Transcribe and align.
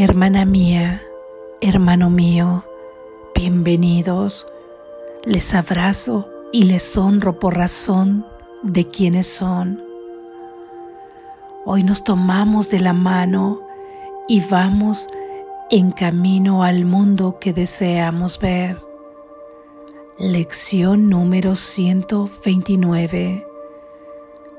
Hermana 0.00 0.44
mía, 0.44 1.02
hermano 1.60 2.08
mío, 2.08 2.64
bienvenidos. 3.34 4.46
Les 5.24 5.54
abrazo 5.54 6.28
y 6.52 6.66
les 6.66 6.96
honro 6.96 7.40
por 7.40 7.56
razón 7.56 8.24
de 8.62 8.88
quienes 8.88 9.26
son. 9.26 9.82
Hoy 11.64 11.82
nos 11.82 12.04
tomamos 12.04 12.70
de 12.70 12.78
la 12.78 12.92
mano 12.92 13.60
y 14.28 14.40
vamos 14.48 15.08
en 15.68 15.90
camino 15.90 16.62
al 16.62 16.84
mundo 16.84 17.38
que 17.40 17.52
deseamos 17.52 18.38
ver. 18.38 18.80
Lección 20.16 21.08
número 21.08 21.56
129. 21.56 23.44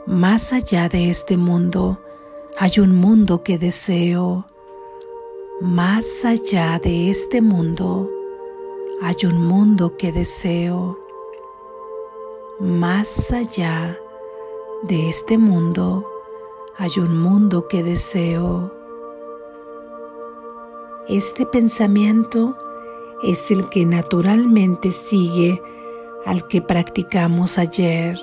Más 0.05 0.51
allá 0.51 0.89
de 0.89 1.09
este 1.09 1.37
mundo 1.37 2.01
hay 2.57 2.81
un 2.81 2.93
mundo 2.93 3.41
que 3.41 3.57
deseo 3.57 4.48
más 5.61 6.23
allá 6.23 6.79
de 6.79 7.09
este 7.09 7.41
mundo 7.41 8.09
hay 9.01 9.15
un 9.25 9.45
mundo 9.45 9.97
que 9.97 10.13
deseo. 10.13 10.97
Más 12.59 13.33
allá 13.33 13.97
de 14.83 15.09
este 15.09 15.37
mundo 15.37 16.09
hay 16.77 16.91
un 16.97 17.19
mundo 17.19 17.67
que 17.67 17.83
deseo. 17.83 18.73
Este 21.09 21.45
pensamiento 21.45 22.55
es 23.21 23.51
el 23.51 23.67
que 23.67 23.85
naturalmente 23.85 24.93
sigue 24.93 25.61
al 26.25 26.47
que 26.47 26.61
practicamos 26.61 27.57
ayer. 27.57 28.17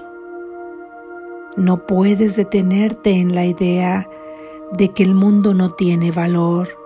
No 1.57 1.87
puedes 1.87 2.35
detenerte 2.37 3.11
en 3.11 3.35
la 3.35 3.45
idea 3.45 4.09
de 4.73 4.89
que 4.89 5.03
el 5.03 5.15
mundo 5.15 5.53
no 5.53 5.75
tiene 5.75 6.13
valor 6.13 6.86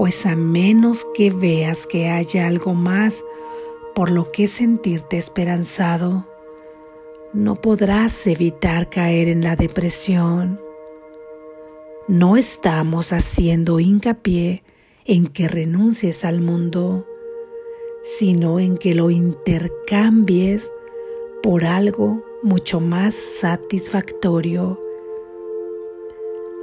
pues 0.00 0.24
a 0.24 0.34
menos 0.34 1.06
que 1.12 1.28
veas 1.28 1.86
que 1.86 2.08
haya 2.08 2.46
algo 2.46 2.72
más 2.72 3.22
por 3.94 4.10
lo 4.10 4.32
que 4.32 4.48
sentirte 4.48 5.18
esperanzado, 5.18 6.26
no 7.34 7.56
podrás 7.56 8.26
evitar 8.26 8.88
caer 8.88 9.28
en 9.28 9.44
la 9.44 9.56
depresión. 9.56 10.58
No 12.08 12.38
estamos 12.38 13.12
haciendo 13.12 13.78
hincapié 13.78 14.62
en 15.04 15.26
que 15.26 15.48
renuncies 15.48 16.24
al 16.24 16.40
mundo, 16.40 17.06
sino 18.02 18.58
en 18.58 18.78
que 18.78 18.94
lo 18.94 19.10
intercambies 19.10 20.72
por 21.42 21.66
algo 21.66 22.24
mucho 22.42 22.80
más 22.80 23.14
satisfactorio, 23.14 24.80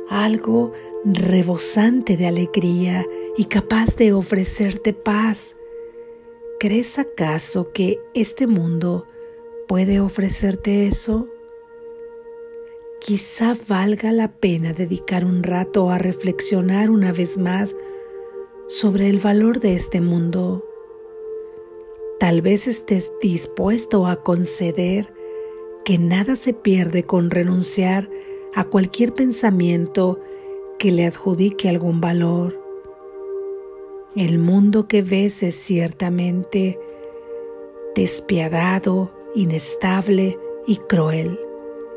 algo 0.09 0.71
rebosante 1.13 2.17
de 2.17 2.27
alegría 2.27 3.05
y 3.37 3.45
capaz 3.45 3.95
de 3.95 4.13
ofrecerte 4.13 4.93
paz. 4.93 5.55
¿Crees 6.59 6.99
acaso 6.99 7.71
que 7.71 7.99
este 8.13 8.47
mundo 8.47 9.05
puede 9.67 9.99
ofrecerte 10.01 10.87
eso? 10.87 11.27
Quizá 12.99 13.55
valga 13.67 14.11
la 14.11 14.33
pena 14.33 14.73
dedicar 14.73 15.23
un 15.23 15.43
rato 15.43 15.91
a 15.91 15.97
reflexionar 15.97 16.89
una 16.89 17.13
vez 17.13 17.37
más 17.37 17.75
sobre 18.67 19.07
el 19.07 19.19
valor 19.19 19.59
de 19.59 19.75
este 19.75 20.01
mundo. 20.01 20.65
Tal 22.19 22.41
vez 22.41 22.67
estés 22.67 23.13
dispuesto 23.21 24.07
a 24.07 24.23
conceder 24.23 25.13
que 25.85 25.99
nada 25.99 26.35
se 26.35 26.53
pierde 26.53 27.03
con 27.03 27.29
renunciar 27.29 28.09
a 28.55 28.65
cualquier 28.65 29.13
pensamiento 29.13 30.19
que 30.77 30.91
le 30.91 31.05
adjudique 31.05 31.69
algún 31.69 32.01
valor. 32.01 32.61
El 34.15 34.39
mundo 34.39 34.87
que 34.87 35.01
ves 35.01 35.43
es 35.43 35.55
ciertamente 35.55 36.79
despiadado, 37.95 39.11
inestable 39.35 40.39
y 40.65 40.77
cruel, 40.77 41.39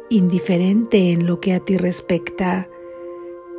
indiferente 0.09 1.13
en 1.13 1.27
lo 1.27 1.41
que 1.41 1.55
a 1.55 1.61
ti 1.61 1.77
respecta, 1.77 2.69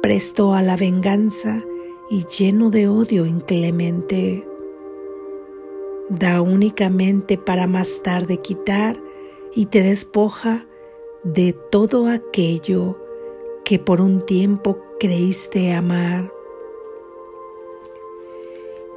presto 0.02 0.54
a 0.54 0.62
la 0.62 0.76
venganza 0.76 1.64
y 2.10 2.26
lleno 2.26 2.70
de 2.70 2.88
odio 2.88 3.26
inclemente. 3.26 4.48
Da 6.10 6.42
únicamente 6.42 7.38
para 7.38 7.68
más 7.68 8.02
tarde 8.04 8.38
quitar 8.38 8.98
y 9.56 9.68
te 9.68 9.82
despoja 9.82 10.68
de 11.24 11.54
todo 11.54 12.08
aquello 12.08 13.01
que 13.64 13.80
por 13.80 14.02
un 14.02 14.26
tiempo 14.26 14.78
creíste 15.00 15.74
amar. 15.74 16.32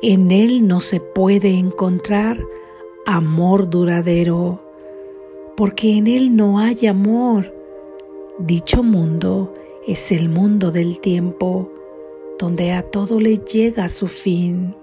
En 0.03 0.31
Él 0.31 0.67
no 0.67 0.81
se 0.81 1.01
puede 1.01 1.59
encontrar 1.59 2.39
amor 3.07 3.71
duradero, 3.71 4.61
porque 5.57 5.97
en 5.97 6.07
Él 6.07 6.37
no 6.37 6.59
hay 6.59 6.87
amor. 6.87 7.55
Dicho 8.39 8.83
mundo 8.83 9.55
es 9.87 10.13
el 10.13 10.29
mundo 10.29 10.73
del 10.73 11.01
tiempo, 11.01 11.71
donde 12.39 12.73
a 12.73 12.83
todo 12.83 13.21
le 13.21 13.39
llega 13.39 13.89
su 13.89 14.09
fin. 14.09 14.75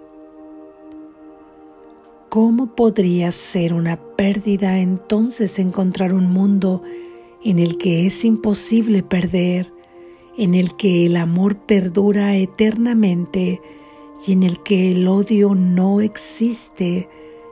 ¿Cómo 2.30 2.76
podría 2.76 3.32
ser 3.32 3.74
una 3.74 3.98
pérdida 3.98 4.80
entonces 4.80 5.60
encontrar 5.60 6.14
un 6.14 6.32
mundo 6.32 6.82
en 7.44 7.60
el 7.60 7.78
que 7.78 8.06
es 8.06 8.24
imposible 8.24 9.04
perder, 9.04 9.74
en 10.38 10.54
el 10.54 10.76
que 10.76 11.06
el 11.06 11.18
amor 11.18 11.58
perdura 11.58 12.36
eternamente 12.36 13.62
y 14.26 14.34
en 14.34 14.44
el 14.44 14.62
que 14.62 14.92
el 14.92 15.08
odio 15.08 15.56
no 15.56 16.02
existe 16.02 17.10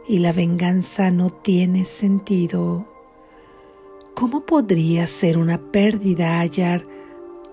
y 0.07 0.19
la 0.19 0.31
venganza 0.31 1.11
no 1.11 1.29
tiene 1.31 1.85
sentido. 1.85 2.87
¿Cómo 4.13 4.45
podría 4.45 5.07
ser 5.07 5.37
una 5.37 5.71
pérdida 5.71 6.39
hallar 6.39 6.85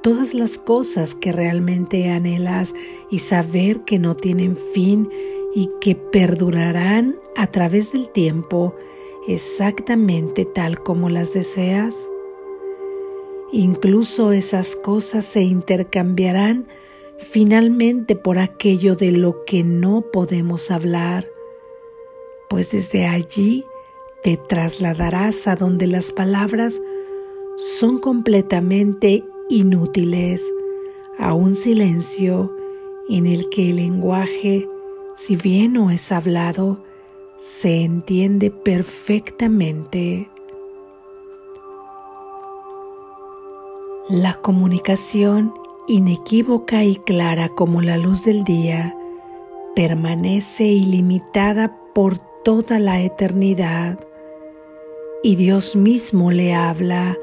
todas 0.03 0.35
las 0.35 0.59
cosas 0.59 1.15
que 1.15 1.33
realmente 1.33 2.11
anhelas 2.11 2.75
y 3.11 3.21
saber 3.21 3.85
que 3.85 3.99
no 3.99 4.17
tienen 4.17 4.57
fin 4.57 5.09
y 5.55 5.71
que 5.81 5.95
perdurarán 5.95 7.17
a 7.37 7.47
través 7.49 7.93
del 7.93 8.11
tiempo 8.11 8.75
exactamente 9.27 10.45
tal 10.45 10.83
como 10.83 11.09
las 11.09 11.33
deseas? 11.33 12.09
Incluso 13.53 14.33
esas 14.33 14.77
cosas 14.77 15.25
se 15.25 15.43
intercambiarán 15.43 16.67
finalmente 17.19 18.17
por 18.17 18.39
aquello 18.39 18.97
de 18.97 19.13
lo 19.13 19.45
que 19.45 19.63
no 19.63 20.05
podemos 20.13 20.71
hablar, 20.71 21.27
pues 22.49 22.71
desde 22.71 23.07
allí 23.07 23.65
te 24.23 24.37
trasladarás 24.37 25.47
a 25.47 25.57
donde 25.57 25.87
las 25.87 26.13
palabras 26.13 26.83
son 27.57 27.99
completamente 27.99 29.25
inútiles, 29.49 30.53
a 31.19 31.33
un 31.33 31.57
silencio 31.57 32.55
en 33.09 33.27
el 33.27 33.49
que 33.49 33.71
el 33.71 33.77
lenguaje, 33.77 34.69
si 35.15 35.37
bien 35.37 35.75
no 35.75 35.91
es 35.91 36.13
hablado, 36.13 36.83
se 37.39 37.83
entiende 37.83 38.51
perfectamente. 38.51 40.29
La 44.09 44.35
comunicación 44.35 45.53
inequívoca 45.89 46.85
y 46.85 46.95
clara 46.95 47.49
como 47.49 47.83
la 47.83 47.97
luz 47.97 48.25
del 48.25 48.45
día 48.45 48.97
permanece 49.75 50.65
ilimitada 50.65 51.77
por 51.93 52.17
toda 52.45 52.79
la 52.79 53.01
eternidad 53.01 53.99
y 55.25 55.35
Dios 55.35 55.75
mismo 55.75 56.31
le 56.31 56.55
habla 56.55 57.17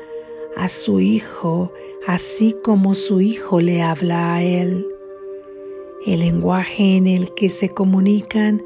a 0.58 0.68
su 0.68 1.00
Hijo 1.00 1.72
así 2.06 2.54
como 2.64 2.96
su 2.96 3.22
Hijo 3.22 3.62
le 3.62 3.82
habla 3.82 4.36
a 4.36 4.44
Él. 4.44 4.86
El 6.06 6.20
lenguaje 6.20 6.98
en 6.98 7.08
el 7.08 7.34
que 7.34 7.50
se 7.50 7.70
comunican 7.70 8.62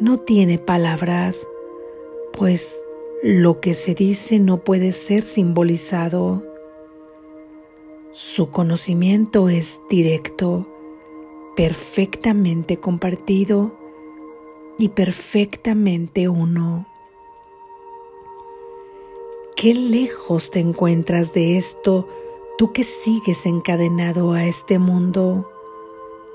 no 0.00 0.20
tiene 0.20 0.58
palabras, 0.58 1.46
pues 2.32 2.74
lo 3.22 3.60
que 3.60 3.74
se 3.74 3.94
dice 3.94 4.38
no 4.38 4.64
puede 4.64 4.92
ser 4.92 5.22
simbolizado. 5.22 6.51
Su 8.14 8.50
conocimiento 8.50 9.48
es 9.48 9.80
directo, 9.88 10.66
perfectamente 11.56 12.76
compartido 12.76 13.74
y 14.78 14.90
perfectamente 14.90 16.28
uno. 16.28 16.86
¿Qué 19.56 19.72
lejos 19.72 20.50
te 20.50 20.60
encuentras 20.60 21.32
de 21.32 21.56
esto 21.56 22.06
tú 22.58 22.74
que 22.74 22.84
sigues 22.84 23.46
encadenado 23.46 24.34
a 24.34 24.44
este 24.44 24.78
mundo? 24.78 25.50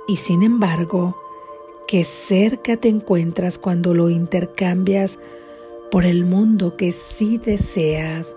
Y 0.07 0.17
sin 0.17 0.41
embargo, 0.41 1.15
qué 1.87 2.03
cerca 2.03 2.77
te 2.77 2.89
encuentras 2.89 3.59
cuando 3.59 3.93
lo 3.93 4.09
intercambias 4.09 5.19
por 5.91 6.05
el 6.05 6.25
mundo 6.25 6.75
que 6.75 6.91
sí 6.91 7.37
deseas 7.37 8.35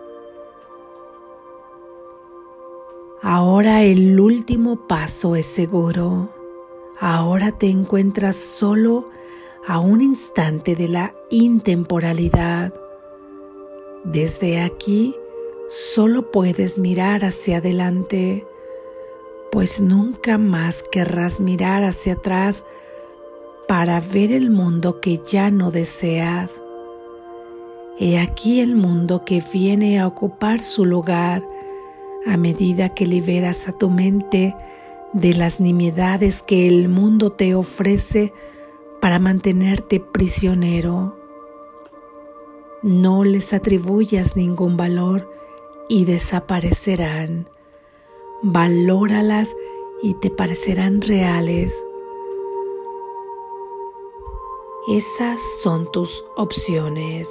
Ahora 3.23 3.83
el 3.83 4.19
último 4.19 4.87
paso 4.87 5.37
es 5.37 5.45
seguro. 5.45 6.31
Ahora 6.99 7.53
te 7.53 7.69
encuentras 7.69 8.35
solo 8.37 9.11
a 9.67 9.79
un 9.79 10.01
instante 10.01 10.75
de 10.75 10.89
la 10.89 11.15
intemporalidad. 11.29 12.73
Desde 14.05 14.63
aquí 14.63 15.15
solo 15.69 16.31
puedes 16.31 16.79
mirar 16.79 17.23
hacia 17.27 17.59
adelante, 17.59 18.47
pues 19.53 19.83
nunca 19.83 20.39
más 20.39 20.83
querrás 20.83 21.41
mirar 21.41 21.85
hacia 21.85 22.15
atrás 22.15 22.65
para 23.69 24.01
ver 24.01 24.33
el 24.33 24.49
mundo 24.49 24.99
que 24.99 25.19
ya 25.19 25.51
no 25.51 25.71
deseas. 25.71 26.63
He 27.99 28.19
aquí 28.19 28.61
el 28.61 28.77
mundo 28.77 29.27
que 29.27 29.45
viene 29.53 30.01
a 30.01 30.07
ocupar 30.07 30.63
su 30.63 30.87
lugar 30.87 31.47
a 32.27 32.37
medida 32.37 32.91
que 32.91 33.07
liberas 33.07 33.69
a 33.69 33.73
tu 33.73 33.91
mente 33.91 34.57
de 35.13 35.35
las 35.35 35.61
nimiedades 35.61 36.43
que 36.43 36.69
el 36.69 36.89
mundo 36.89 37.33
te 37.33 37.55
ofrece 37.55 38.33
para 39.01 39.19
mantenerte 39.19 40.01
prisionero. 40.01 41.17
No 42.83 43.25
les 43.25 43.53
atribuyas 43.53 44.37
ningún 44.37 44.77
valor 44.77 45.31
y 45.89 46.05
desaparecerán. 46.05 47.49
Valóralas 48.43 49.57
y 50.03 50.15
te 50.15 50.31
parecerán 50.31 51.01
reales. 51.03 51.85
Esas 54.89 55.41
son 55.63 55.91
tus 55.93 56.25
opciones 56.37 57.29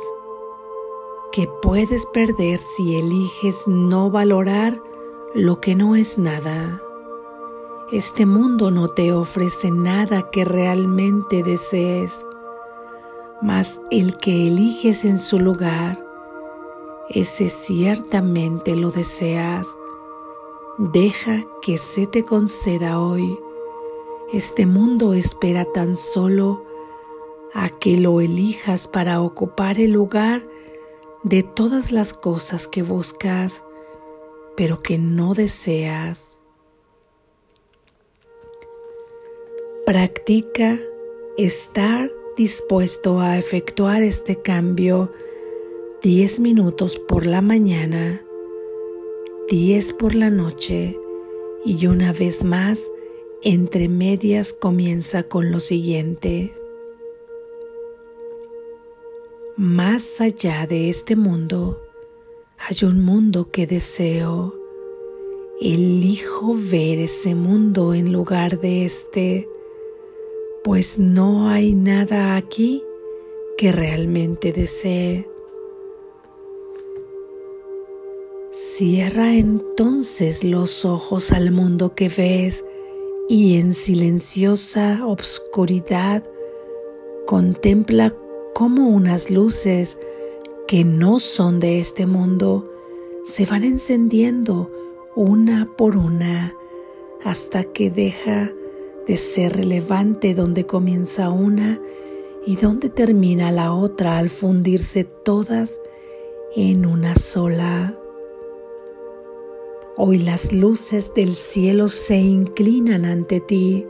que 1.32 1.48
puedes 1.62 2.06
perder 2.06 2.60
si 2.60 2.96
eliges 2.96 3.68
no 3.68 4.10
valorar 4.10 4.82
lo 5.34 5.62
que 5.62 5.76
no 5.76 5.96
es 5.96 6.18
nada. 6.18 6.82
Este 7.92 8.26
mundo 8.26 8.72
no 8.72 8.90
te 8.90 9.14
ofrece 9.14 9.72
nada 9.72 10.30
que 10.32 10.46
realmente 10.46 11.44
desees, 11.44 12.26
mas 13.42 13.80
el 13.92 14.18
que 14.18 14.48
eliges 14.48 15.06
en 15.06 15.20
su 15.20 15.40
lugar, 15.40 16.04
ese 17.10 17.50
ciertamente 17.50 18.76
lo 18.76 18.92
deseas. 18.92 19.68
Deja 20.78 21.44
que 21.62 21.78
se 21.78 22.08
te 22.08 22.24
conceda 22.24 23.00
hoy. 23.00 23.38
Este 24.32 24.66
mundo 24.66 25.14
espera 25.14 25.66
tan 25.66 25.98
solo 25.98 26.62
a 27.54 27.70
que 27.70 27.98
lo 27.98 28.22
elijas 28.22 28.88
para 28.88 29.22
ocupar 29.22 29.80
el 29.80 29.92
lugar 29.92 30.44
de 31.24 31.44
todas 31.44 31.92
las 31.92 32.14
cosas 32.14 32.68
que 32.68 32.84
buscas, 32.84 33.64
pero 34.56 34.82
que 34.82 34.98
no 34.98 35.34
deseas. 35.34 36.40
Practica 39.86 40.80
estar 41.38 42.10
dispuesto 42.38 43.20
a 43.20 43.38
efectuar 43.38 44.04
este 44.04 44.42
cambio 44.42 45.12
10 46.02 46.40
minutos 46.40 46.98
por 46.98 47.26
la 47.26 47.42
mañana, 47.42 48.22
10 49.50 49.94
por 49.94 50.16
la 50.16 50.30
noche 50.30 50.98
y 51.66 51.88
una 51.88 52.14
vez 52.14 52.44
más 52.44 52.90
entre 53.42 53.90
medias 53.90 54.54
comienza 54.54 55.24
con 55.24 55.52
lo 55.52 55.60
siguiente. 55.60 56.59
Más 59.62 60.22
allá 60.22 60.66
de 60.68 60.88
este 60.88 61.18
mundo 61.18 61.82
hay 62.60 62.88
un 62.88 63.04
mundo 63.04 63.50
que 63.50 63.68
deseo. 63.68 64.56
Elijo 65.60 66.56
ver 66.56 67.00
ese 67.00 67.36
mundo 67.36 67.94
en 67.94 68.14
lugar 68.14 68.62
de 68.62 68.86
este, 68.86 69.50
pues 70.64 70.98
no 70.98 71.50
hay 71.50 71.76
nada 71.76 72.38
aquí 72.38 72.82
que 73.58 73.74
realmente 73.74 74.54
desee. 74.54 75.30
Cierra 78.52 79.36
entonces 79.36 80.46
los 80.46 80.86
ojos 80.86 81.34
al 81.34 81.52
mundo 81.52 81.96
que 81.96 82.08
ves 82.08 82.64
y 83.28 83.58
en 83.58 83.74
silenciosa 83.74 85.02
obscuridad 85.06 86.24
contempla 87.28 88.16
cómo 88.60 88.90
unas 88.90 89.32
luces 89.32 89.98
que 90.68 90.84
no 90.84 91.22
son 91.22 91.62
de 91.62 91.80
este 91.80 92.06
mundo 92.06 92.70
se 93.24 93.46
van 93.46 93.64
encendiendo 93.64 94.70
una 95.16 95.70
por 95.78 95.96
una 95.96 96.54
hasta 97.24 97.64
que 97.64 97.90
deja 97.90 98.52
de 99.08 99.16
ser 99.16 99.56
relevante 99.56 100.34
donde 100.34 100.66
comienza 100.66 101.30
una 101.30 101.80
y 102.46 102.58
donde 102.58 102.90
termina 102.90 103.50
la 103.54 103.72
otra 103.72 104.18
al 104.18 104.30
fundirse 104.30 105.06
todas 105.06 105.80
en 106.54 106.86
una 106.86 107.16
sola. 107.16 107.98
Hoy 109.96 110.18
las 110.18 110.52
luces 110.52 111.14
del 111.16 111.34
cielo 111.34 111.88
se 111.88 112.18
inclinan 112.18 113.06
ante 113.06 113.40
ti 113.40 113.88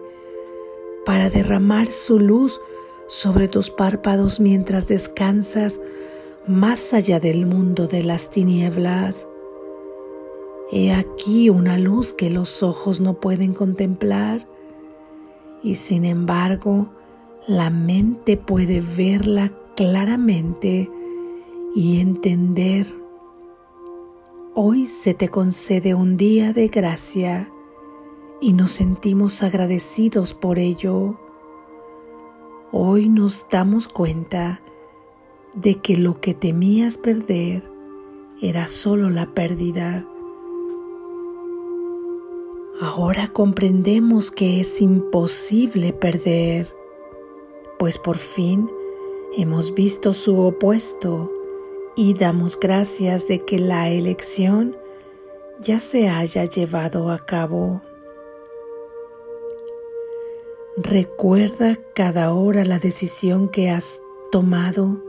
para 1.07 1.31
derramar 1.31 1.87
su 1.87 2.19
luz 2.19 2.61
sobre 3.09 3.47
tus 3.47 3.71
párpados 3.71 4.39
mientras 4.39 4.87
descansas 4.87 5.81
más 6.47 6.93
allá 6.93 7.19
del 7.19 7.47
mundo 7.47 7.87
de 7.87 8.03
las 8.03 8.29
tinieblas. 8.29 9.27
He 10.71 10.93
aquí 10.93 11.49
una 11.49 11.79
luz 11.79 12.13
que 12.13 12.29
los 12.29 12.61
ojos 12.61 13.01
no 13.01 13.19
pueden 13.19 13.53
contemplar 13.53 14.47
y 15.63 15.75
sin 15.75 16.05
embargo 16.05 16.91
la 17.47 17.71
mente 17.71 18.37
puede 18.37 18.79
verla 18.79 19.51
claramente 19.75 20.89
y 21.75 21.99
entender. 21.99 22.85
Hoy 24.53 24.85
se 24.85 25.15
te 25.15 25.29
concede 25.29 25.95
un 25.95 26.15
día 26.15 26.53
de 26.53 26.67
gracia 26.67 27.51
y 28.39 28.53
nos 28.53 28.71
sentimos 28.71 29.41
agradecidos 29.41 30.35
por 30.35 30.59
ello. 30.59 31.19
Hoy 32.71 33.09
nos 33.09 33.47
damos 33.49 33.87
cuenta 33.87 34.61
de 35.55 35.79
que 35.79 35.97
lo 35.97 36.21
que 36.21 36.35
temías 36.35 36.99
perder 36.99 37.63
era 38.43 38.67
solo 38.67 39.09
la 39.09 39.33
pérdida. 39.33 40.07
Ahora 42.79 43.29
comprendemos 43.33 44.29
que 44.29 44.59
es 44.59 44.81
imposible 44.81 45.93
perder, 45.93 46.71
pues 47.79 47.97
por 47.97 48.19
fin 48.19 48.69
hemos 49.35 49.73
visto 49.73 50.13
su 50.13 50.39
opuesto 50.39 51.31
y 51.95 52.13
damos 52.13 52.59
gracias 52.59 53.27
de 53.27 53.43
que 53.45 53.57
la 53.57 53.89
elección 53.89 54.77
ya 55.59 55.79
se 55.79 56.07
haya 56.07 56.45
llevado 56.45 57.09
a 57.09 57.17
cabo. 57.17 57.81
Recuerda 60.83 61.77
cada 61.93 62.31
hora 62.33 62.63
la 62.63 62.79
decisión 62.79 63.49
que 63.49 63.69
has 63.69 64.01
tomado 64.31 65.03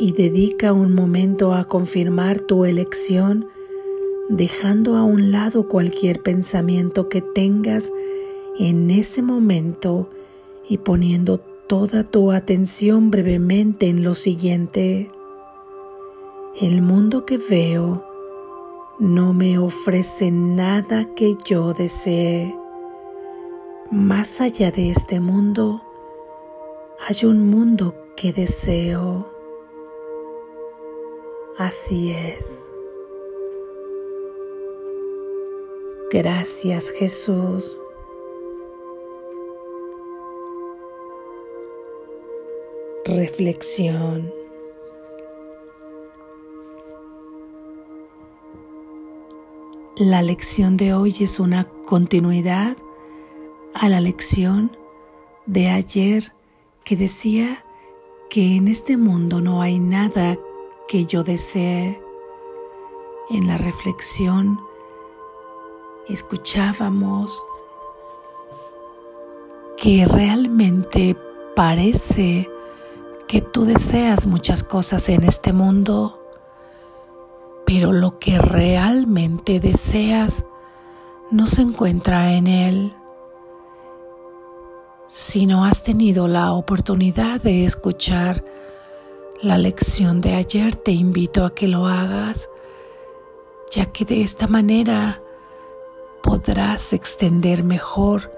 y 0.00 0.10
dedica 0.10 0.72
un 0.72 0.96
momento 0.96 1.54
a 1.54 1.68
confirmar 1.68 2.40
tu 2.40 2.64
elección, 2.64 3.46
dejando 4.28 4.96
a 4.96 5.04
un 5.04 5.30
lado 5.30 5.68
cualquier 5.68 6.24
pensamiento 6.24 7.08
que 7.08 7.22
tengas 7.22 7.92
en 8.58 8.90
ese 8.90 9.22
momento 9.22 10.10
y 10.68 10.78
poniendo 10.78 11.38
toda 11.38 12.02
tu 12.02 12.32
atención 12.32 13.12
brevemente 13.12 13.86
en 13.86 14.02
lo 14.02 14.16
siguiente. 14.16 15.08
El 16.60 16.82
mundo 16.82 17.24
que 17.24 17.38
veo 17.38 18.04
no 18.98 19.34
me 19.34 19.56
ofrece 19.56 20.32
nada 20.32 21.14
que 21.14 21.36
yo 21.46 21.74
desee. 21.74 22.59
Más 23.92 24.40
allá 24.40 24.70
de 24.70 24.92
este 24.92 25.18
mundo 25.18 25.82
hay 27.08 27.24
un 27.24 27.50
mundo 27.50 27.92
que 28.16 28.32
deseo. 28.32 29.28
Así 31.58 32.12
es. 32.12 32.70
Gracias 36.12 36.92
Jesús. 36.92 37.80
Reflexión. 43.04 44.32
La 49.96 50.22
lección 50.22 50.76
de 50.76 50.94
hoy 50.94 51.12
es 51.18 51.40
una 51.40 51.64
continuidad 51.64 52.76
a 53.74 53.88
la 53.88 54.00
lección 54.00 54.76
de 55.46 55.68
ayer 55.68 56.32
que 56.84 56.96
decía 56.96 57.64
que 58.28 58.56
en 58.56 58.68
este 58.68 58.96
mundo 58.96 59.40
no 59.40 59.62
hay 59.62 59.78
nada 59.78 60.38
que 60.88 61.06
yo 61.06 61.24
desee. 61.24 62.00
En 63.30 63.46
la 63.46 63.56
reflexión 63.56 64.60
escuchábamos 66.08 67.42
que 69.76 70.04
realmente 70.06 71.16
parece 71.54 72.50
que 73.26 73.40
tú 73.40 73.64
deseas 73.64 74.26
muchas 74.26 74.64
cosas 74.64 75.08
en 75.08 75.22
este 75.22 75.52
mundo, 75.52 76.20
pero 77.64 77.92
lo 77.92 78.18
que 78.18 78.38
realmente 78.38 79.60
deseas 79.60 80.44
no 81.30 81.46
se 81.46 81.62
encuentra 81.62 82.32
en 82.32 82.48
él. 82.48 82.92
Si 85.12 85.44
no 85.46 85.64
has 85.64 85.82
tenido 85.82 86.28
la 86.28 86.52
oportunidad 86.52 87.40
de 87.40 87.64
escuchar 87.64 88.44
la 89.42 89.58
lección 89.58 90.20
de 90.20 90.36
ayer, 90.36 90.76
te 90.76 90.92
invito 90.92 91.44
a 91.44 91.52
que 91.52 91.66
lo 91.66 91.88
hagas, 91.88 92.48
ya 93.72 93.86
que 93.86 94.04
de 94.04 94.22
esta 94.22 94.46
manera 94.46 95.20
podrás 96.22 96.92
extender 96.92 97.64
mejor 97.64 98.32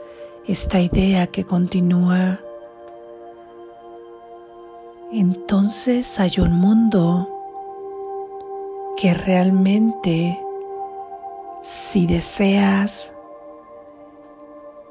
esta 0.46 0.80
idea 0.80 1.26
que 1.26 1.44
continúa. 1.44 2.40
Entonces 5.12 6.18
hay 6.18 6.32
un 6.38 6.54
mundo 6.54 7.28
que 8.96 9.12
realmente 9.12 10.40
si 11.60 12.06
deseas 12.06 13.12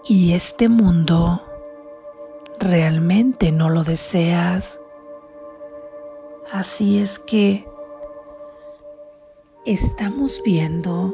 y 0.05 0.33
este 0.33 0.69
mundo 0.69 1.41
realmente 2.61 3.51
no 3.51 3.69
lo 3.69 3.83
deseas. 3.83 4.79
Así 6.51 6.99
es 6.99 7.17
que 7.17 7.67
estamos 9.65 10.41
viendo 10.45 11.13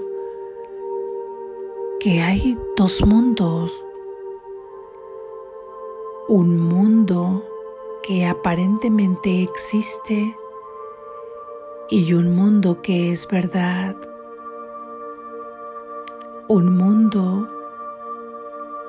que 2.00 2.22
hay 2.22 2.58
dos 2.76 3.06
mundos. 3.06 3.72
Un 6.28 6.60
mundo 6.60 7.44
que 8.04 8.26
aparentemente 8.26 9.42
existe 9.42 10.36
y 11.90 12.14
un 12.14 12.36
mundo 12.36 12.82
que 12.82 13.14
es 13.14 13.26
verdad. 13.28 13.96
Un 16.50 16.76
mundo 16.76 17.57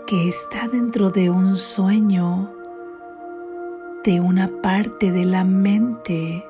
que 0.08 0.26
está 0.26 0.68
dentro 0.68 1.10
de 1.10 1.28
un 1.28 1.54
sueño, 1.54 2.50
de 4.04 4.22
una 4.22 4.62
parte 4.62 5.12
de 5.12 5.26
la 5.26 5.44
mente 5.44 6.42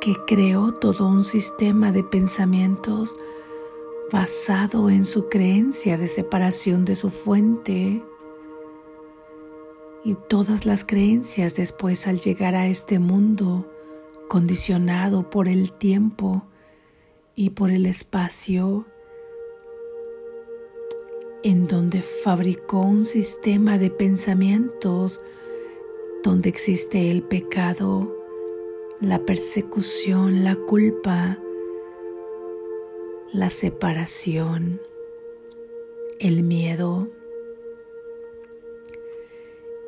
que 0.00 0.14
creó 0.24 0.72
todo 0.72 1.08
un 1.08 1.24
sistema 1.24 1.90
de 1.90 2.04
pensamientos 2.04 3.16
basado 4.12 4.90
en 4.90 5.04
su 5.04 5.28
creencia 5.28 5.98
de 5.98 6.06
separación 6.06 6.84
de 6.84 6.94
su 6.94 7.10
fuente 7.10 8.00
y 10.04 10.14
todas 10.28 10.66
las 10.66 10.84
creencias 10.84 11.56
después 11.56 12.06
al 12.06 12.20
llegar 12.20 12.54
a 12.54 12.68
este 12.68 13.00
mundo 13.00 13.68
condicionado 14.28 15.28
por 15.28 15.48
el 15.48 15.72
tiempo 15.72 16.44
y 17.34 17.50
por 17.50 17.72
el 17.72 17.86
espacio 17.86 18.86
en 21.42 21.66
donde 21.66 22.02
fabricó 22.02 22.80
un 22.80 23.04
sistema 23.04 23.78
de 23.78 23.90
pensamientos 23.90 25.20
donde 26.22 26.48
existe 26.48 27.10
el 27.10 27.22
pecado, 27.22 28.16
la 29.00 29.24
persecución, 29.24 30.44
la 30.44 30.54
culpa, 30.54 31.38
la 33.32 33.50
separación, 33.50 34.80
el 36.20 36.44
miedo. 36.44 37.08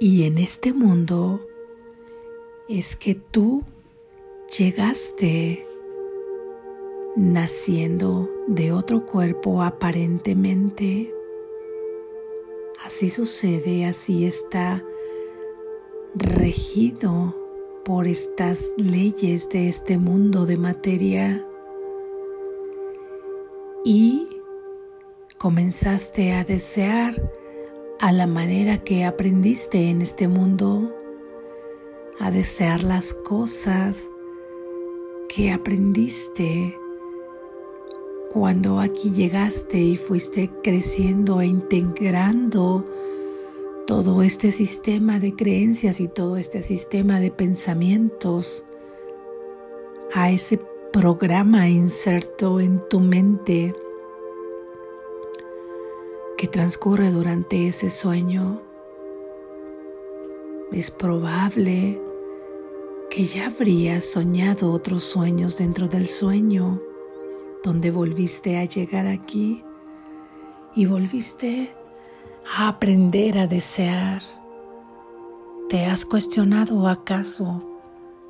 Y 0.00 0.24
en 0.24 0.38
este 0.38 0.72
mundo 0.72 1.46
es 2.68 2.96
que 2.96 3.14
tú 3.14 3.62
llegaste 4.58 5.66
naciendo 7.14 8.28
de 8.48 8.72
otro 8.72 9.06
cuerpo 9.06 9.62
aparentemente 9.62 11.14
Así 12.84 13.08
sucede, 13.08 13.86
así 13.86 14.26
está 14.26 14.84
regido 16.14 17.34
por 17.82 18.06
estas 18.06 18.74
leyes 18.76 19.48
de 19.48 19.68
este 19.68 19.96
mundo 19.96 20.44
de 20.44 20.58
materia. 20.58 21.48
Y 23.86 24.28
comenzaste 25.38 26.34
a 26.34 26.44
desear 26.44 27.14
a 28.00 28.12
la 28.12 28.26
manera 28.26 28.84
que 28.84 29.06
aprendiste 29.06 29.88
en 29.88 30.02
este 30.02 30.28
mundo, 30.28 30.94
a 32.20 32.30
desear 32.30 32.82
las 32.82 33.14
cosas 33.14 34.10
que 35.34 35.52
aprendiste 35.52 36.78
cuando 38.34 38.80
aquí 38.80 39.12
llegaste 39.12 39.78
y 39.78 39.96
fuiste 39.96 40.50
creciendo 40.60 41.40
e 41.40 41.46
integrando 41.46 42.84
todo 43.86 44.22
este 44.22 44.50
sistema 44.50 45.20
de 45.20 45.36
creencias 45.36 46.00
y 46.00 46.08
todo 46.08 46.36
este 46.36 46.60
sistema 46.60 47.20
de 47.20 47.30
pensamientos 47.30 48.64
a 50.12 50.32
ese 50.32 50.60
programa 50.92 51.68
inserto 51.68 52.58
en 52.58 52.80
tu 52.88 52.98
mente 52.98 53.72
que 56.36 56.48
transcurre 56.48 57.12
durante 57.12 57.68
ese 57.68 57.88
sueño, 57.88 58.60
es 60.72 60.90
probable 60.90 62.02
que 63.10 63.26
ya 63.26 63.46
habrías 63.46 64.04
soñado 64.04 64.72
otros 64.72 65.04
sueños 65.04 65.56
dentro 65.56 65.86
del 65.86 66.08
sueño 66.08 66.82
donde 67.64 67.90
volviste 67.90 68.58
a 68.58 68.64
llegar 68.66 69.06
aquí 69.06 69.64
y 70.76 70.84
volviste 70.84 71.74
a 72.56 72.68
aprender 72.68 73.38
a 73.38 73.46
desear. 73.46 74.22
¿Te 75.70 75.86
has 75.86 76.04
cuestionado 76.04 76.86
acaso 76.88 77.64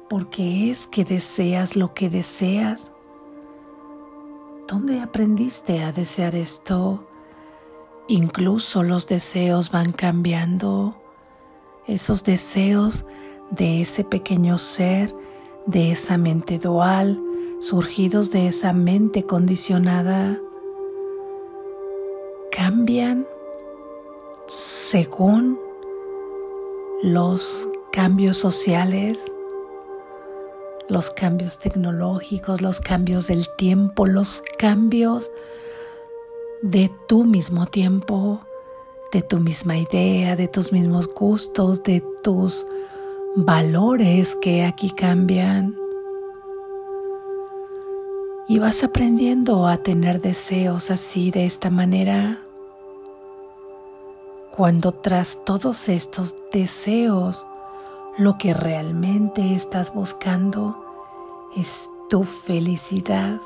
por 0.08 0.30
qué 0.30 0.70
es 0.70 0.86
que 0.86 1.04
deseas 1.04 1.74
lo 1.74 1.94
que 1.94 2.08
deseas? 2.08 2.92
¿Dónde 4.68 5.00
aprendiste 5.00 5.82
a 5.82 5.90
desear 5.90 6.36
esto? 6.36 7.04
Incluso 8.06 8.84
los 8.84 9.08
deseos 9.08 9.72
van 9.72 9.90
cambiando. 9.90 10.96
Esos 11.88 12.22
deseos 12.22 13.04
de 13.50 13.82
ese 13.82 14.04
pequeño 14.04 14.58
ser, 14.58 15.14
de 15.66 15.90
esa 15.90 16.18
mente 16.18 16.58
dual, 16.58 17.20
surgidos 17.64 18.30
de 18.30 18.46
esa 18.46 18.74
mente 18.74 19.24
condicionada 19.24 20.38
cambian 22.52 23.26
según 24.46 25.58
los 27.02 27.66
cambios 27.90 28.36
sociales, 28.36 29.18
los 30.90 31.08
cambios 31.08 31.58
tecnológicos, 31.58 32.60
los 32.60 32.80
cambios 32.80 33.28
del 33.28 33.48
tiempo, 33.56 34.04
los 34.04 34.42
cambios 34.58 35.32
de 36.60 36.90
tu 37.08 37.24
mismo 37.24 37.64
tiempo, 37.64 38.42
de 39.10 39.22
tu 39.22 39.40
misma 39.40 39.78
idea, 39.78 40.36
de 40.36 40.48
tus 40.48 40.70
mismos 40.70 41.08
gustos, 41.08 41.82
de 41.82 42.04
tus 42.22 42.66
valores 43.36 44.36
que 44.42 44.64
aquí 44.64 44.90
cambian 44.90 45.78
y 48.48 48.58
vas 48.58 48.84
aprendiendo 48.84 49.66
a 49.66 49.78
tener 49.78 50.20
deseos 50.20 50.90
así 50.90 51.30
de 51.30 51.46
esta 51.46 51.70
manera. 51.70 52.40
Cuando 54.50 54.92
tras 54.92 55.44
todos 55.44 55.88
estos 55.88 56.36
deseos 56.52 57.46
lo 58.16 58.38
que 58.38 58.54
realmente 58.54 59.54
estás 59.54 59.92
buscando 59.92 60.84
es 61.56 61.90
tu 62.08 62.22
felicidad 62.22 63.40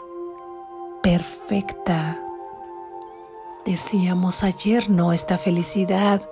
perfecta. 1.03 2.23
Decíamos 3.65 4.43
ayer, 4.43 4.91
no, 4.91 5.13
esta 5.13 5.39
felicidad 5.39 6.29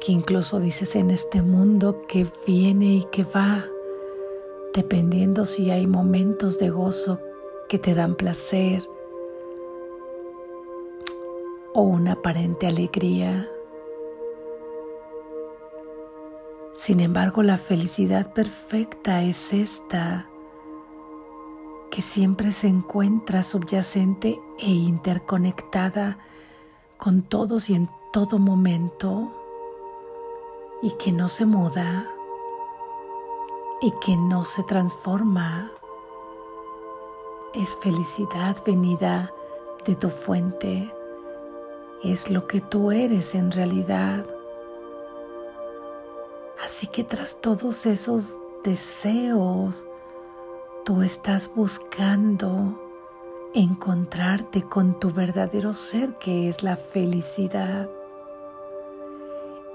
que 0.00 0.12
incluso 0.12 0.60
dices 0.60 0.96
en 0.96 1.10
este 1.10 1.40
mundo 1.40 2.00
que 2.06 2.26
viene 2.46 2.86
y 2.86 3.04
que 3.04 3.24
va 3.24 3.64
dependiendo 4.74 5.46
si 5.46 5.70
hay 5.70 5.86
momentos 5.86 6.58
de 6.58 6.68
gozo 6.68 7.20
que 7.68 7.78
te 7.78 7.94
dan 7.94 8.16
placer 8.16 8.86
o 11.72 11.82
una 11.82 12.12
aparente 12.12 12.66
alegría. 12.66 13.48
Sin 16.74 16.98
embargo, 16.98 17.42
la 17.44 17.56
felicidad 17.56 18.32
perfecta 18.32 19.22
es 19.22 19.52
esta, 19.52 20.28
que 21.90 22.02
siempre 22.02 22.50
se 22.50 22.66
encuentra 22.66 23.44
subyacente 23.44 24.40
e 24.58 24.70
interconectada 24.70 26.18
con 26.98 27.22
todos 27.22 27.70
y 27.70 27.74
en 27.74 27.88
todo 28.12 28.40
momento 28.40 29.30
y 30.82 30.90
que 30.92 31.12
no 31.12 31.28
se 31.28 31.46
muda 31.46 32.13
y 33.80 33.92
que 34.04 34.16
no 34.16 34.44
se 34.44 34.62
transforma. 34.62 35.70
Es 37.54 37.76
felicidad 37.76 38.56
venida 38.64 39.32
de 39.84 39.94
tu 39.94 40.10
fuente. 40.10 40.92
Es 42.02 42.30
lo 42.30 42.46
que 42.46 42.60
tú 42.60 42.90
eres 42.90 43.34
en 43.34 43.52
realidad. 43.52 44.26
Así 46.64 46.86
que 46.86 47.04
tras 47.04 47.40
todos 47.40 47.86
esos 47.86 48.38
deseos, 48.62 49.86
tú 50.84 51.02
estás 51.02 51.54
buscando 51.54 52.80
encontrarte 53.54 54.62
con 54.62 54.98
tu 54.98 55.10
verdadero 55.10 55.74
ser 55.74 56.18
que 56.18 56.48
es 56.48 56.62
la 56.62 56.76
felicidad. 56.76 57.88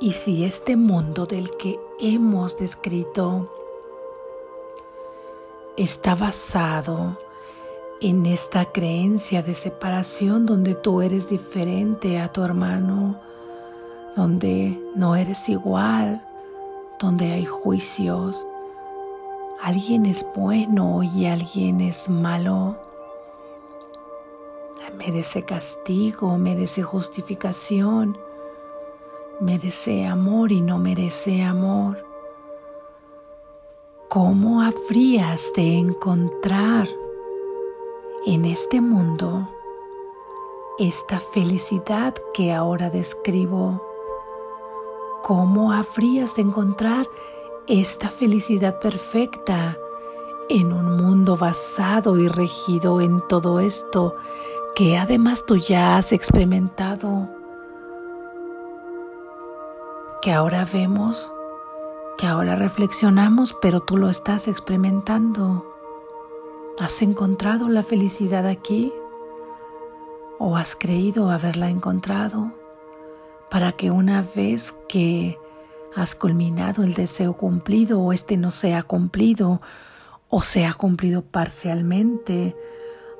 Y 0.01 0.13
si 0.13 0.43
este 0.45 0.75
mundo 0.75 1.25
del 1.25 1.51
que 1.57 1.79
hemos 1.99 2.57
descrito 2.57 3.58
está 5.79 6.13
basado 6.13 7.17
en 8.01 8.25
esta 8.25 8.65
creencia 8.65 9.41
de 9.41 9.53
separación 9.53 10.45
donde 10.45 10.75
tú 10.75 11.01
eres 11.01 11.29
diferente 11.29 12.19
a 12.19 12.33
tu 12.33 12.43
hermano, 12.43 13.17
donde 14.13 14.77
no 14.95 15.15
eres 15.15 15.47
igual, 15.47 16.21
donde 16.99 17.31
hay 17.31 17.45
juicios, 17.45 18.45
alguien 19.61 20.05
es 20.05 20.25
bueno 20.35 21.01
y 21.01 21.27
alguien 21.27 21.79
es 21.79 22.09
malo, 22.09 22.77
merece 24.97 25.43
castigo, 25.43 26.37
merece 26.37 26.83
justificación, 26.83 28.17
merece 29.39 30.05
amor 30.05 30.51
y 30.51 30.59
no 30.59 30.77
merece 30.77 31.41
amor. 31.41 32.08
¿Cómo 34.09 34.63
habrías 34.63 35.53
de 35.55 35.77
encontrar 35.77 36.87
en 38.25 38.45
este 38.45 38.81
mundo 38.81 39.47
esta 40.79 41.19
felicidad 41.19 42.15
que 42.33 42.51
ahora 42.51 42.89
describo? 42.89 43.85
¿Cómo 45.21 45.71
habrías 45.71 46.37
de 46.37 46.41
encontrar 46.41 47.05
esta 47.67 48.09
felicidad 48.09 48.79
perfecta 48.79 49.77
en 50.49 50.73
un 50.73 50.97
mundo 50.97 51.37
basado 51.37 52.17
y 52.17 52.27
regido 52.29 53.01
en 53.01 53.21
todo 53.27 53.59
esto 53.59 54.15
que 54.73 54.97
además 54.97 55.45
tú 55.45 55.55
ya 55.55 55.97
has 55.97 56.13
experimentado? 56.13 57.29
Que 60.23 60.31
ahora 60.31 60.65
vemos 60.65 61.31
que 62.19 62.27
ahora 62.27 62.55
reflexionamos, 62.55 63.55
pero 63.61 63.79
tú 63.79 63.95
lo 63.95 64.09
estás 64.09 64.49
experimentando. 64.49 65.73
¿Has 66.77 67.01
encontrado 67.01 67.69
la 67.69 67.81
felicidad 67.81 68.45
aquí? 68.45 68.91
¿O 70.37 70.57
has 70.57 70.75
creído 70.75 71.31
haberla 71.31 71.69
encontrado? 71.69 72.51
Para 73.49 73.71
que 73.71 73.89
una 73.89 74.21
vez 74.35 74.75
que 74.89 75.39
has 75.95 76.13
culminado 76.13 76.83
el 76.83 76.93
deseo 76.93 77.37
cumplido 77.37 78.01
o 78.01 78.11
este 78.11 78.35
no 78.35 78.51
sea 78.51 78.83
cumplido, 78.83 79.61
o 80.27 80.43
sea 80.43 80.73
cumplido 80.73 81.21
parcialmente, 81.21 82.53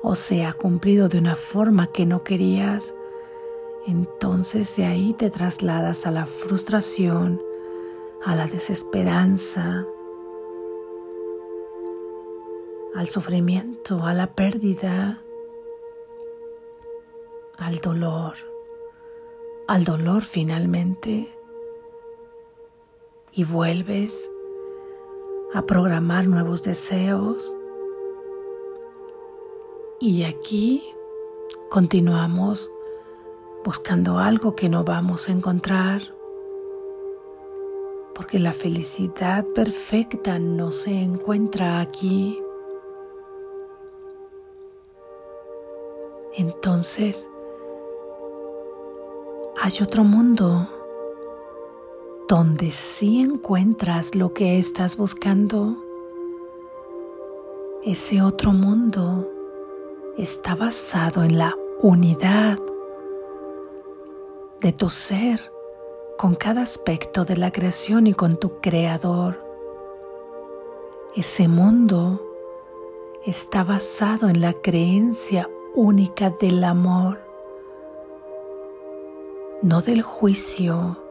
o 0.02 0.14
sea 0.14 0.52
cumplido 0.52 1.08
de 1.08 1.20
una 1.20 1.36
forma 1.36 1.86
que 1.86 2.04
no 2.04 2.22
querías, 2.22 2.94
entonces 3.86 4.76
de 4.76 4.84
ahí 4.84 5.14
te 5.14 5.30
trasladas 5.30 6.06
a 6.06 6.10
la 6.10 6.26
frustración, 6.26 7.40
a 8.24 8.36
la 8.36 8.46
desesperanza, 8.46 9.86
al 12.94 13.08
sufrimiento, 13.08 14.04
a 14.04 14.14
la 14.14 14.34
pérdida, 14.34 15.22
al 17.56 17.78
dolor, 17.78 18.34
al 19.68 19.84
dolor 19.84 20.24
finalmente, 20.24 21.34
y 23.32 23.44
vuelves 23.44 24.30
a 25.54 25.62
programar 25.62 26.26
nuevos 26.26 26.62
deseos. 26.62 27.54
Y 29.98 30.24
aquí 30.24 30.82
continuamos 31.68 32.70
buscando 33.64 34.18
algo 34.18 34.54
que 34.56 34.68
no 34.68 34.84
vamos 34.84 35.28
a 35.28 35.32
encontrar 35.32 36.19
porque 38.20 38.38
la 38.38 38.52
felicidad 38.52 39.46
perfecta 39.54 40.38
no 40.38 40.72
se 40.72 40.90
encuentra 40.90 41.80
aquí. 41.80 42.38
Entonces, 46.34 47.30
hay 49.58 49.72
otro 49.82 50.04
mundo 50.04 50.68
donde 52.28 52.72
sí 52.72 53.22
encuentras 53.22 54.14
lo 54.14 54.34
que 54.34 54.58
estás 54.58 54.98
buscando. 54.98 55.82
Ese 57.84 58.20
otro 58.20 58.52
mundo 58.52 59.32
está 60.18 60.54
basado 60.54 61.24
en 61.24 61.38
la 61.38 61.56
unidad 61.80 62.58
de 64.60 64.72
tu 64.74 64.90
ser 64.90 65.40
con 66.20 66.34
cada 66.34 66.60
aspecto 66.60 67.24
de 67.24 67.38
la 67.38 67.50
creación 67.50 68.06
y 68.06 68.12
con 68.12 68.36
tu 68.36 68.60
creador. 68.60 69.42
Ese 71.16 71.48
mundo 71.48 72.22
está 73.24 73.64
basado 73.64 74.28
en 74.28 74.42
la 74.42 74.52
creencia 74.52 75.48
única 75.74 76.28
del 76.28 76.62
amor, 76.62 77.22
no 79.62 79.80
del 79.80 80.02
juicio, 80.02 81.02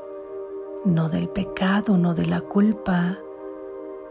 no 0.86 1.10
del 1.10 1.28
pecado, 1.28 1.98
no 1.98 2.14
de 2.14 2.28
la 2.28 2.42
culpa, 2.42 3.18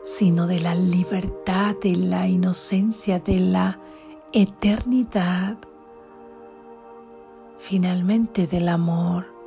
sino 0.03 0.49
de 0.49 0.59
la 0.59 0.75
libertad, 0.75 1.77
de 1.81 1.95
la 1.95 2.27
inocencia, 2.27 3.21
de 3.21 3.39
la 3.39 3.79
eternidad, 4.33 5.59
finalmente 7.57 8.49
del 8.49 8.69
amor 8.69 9.38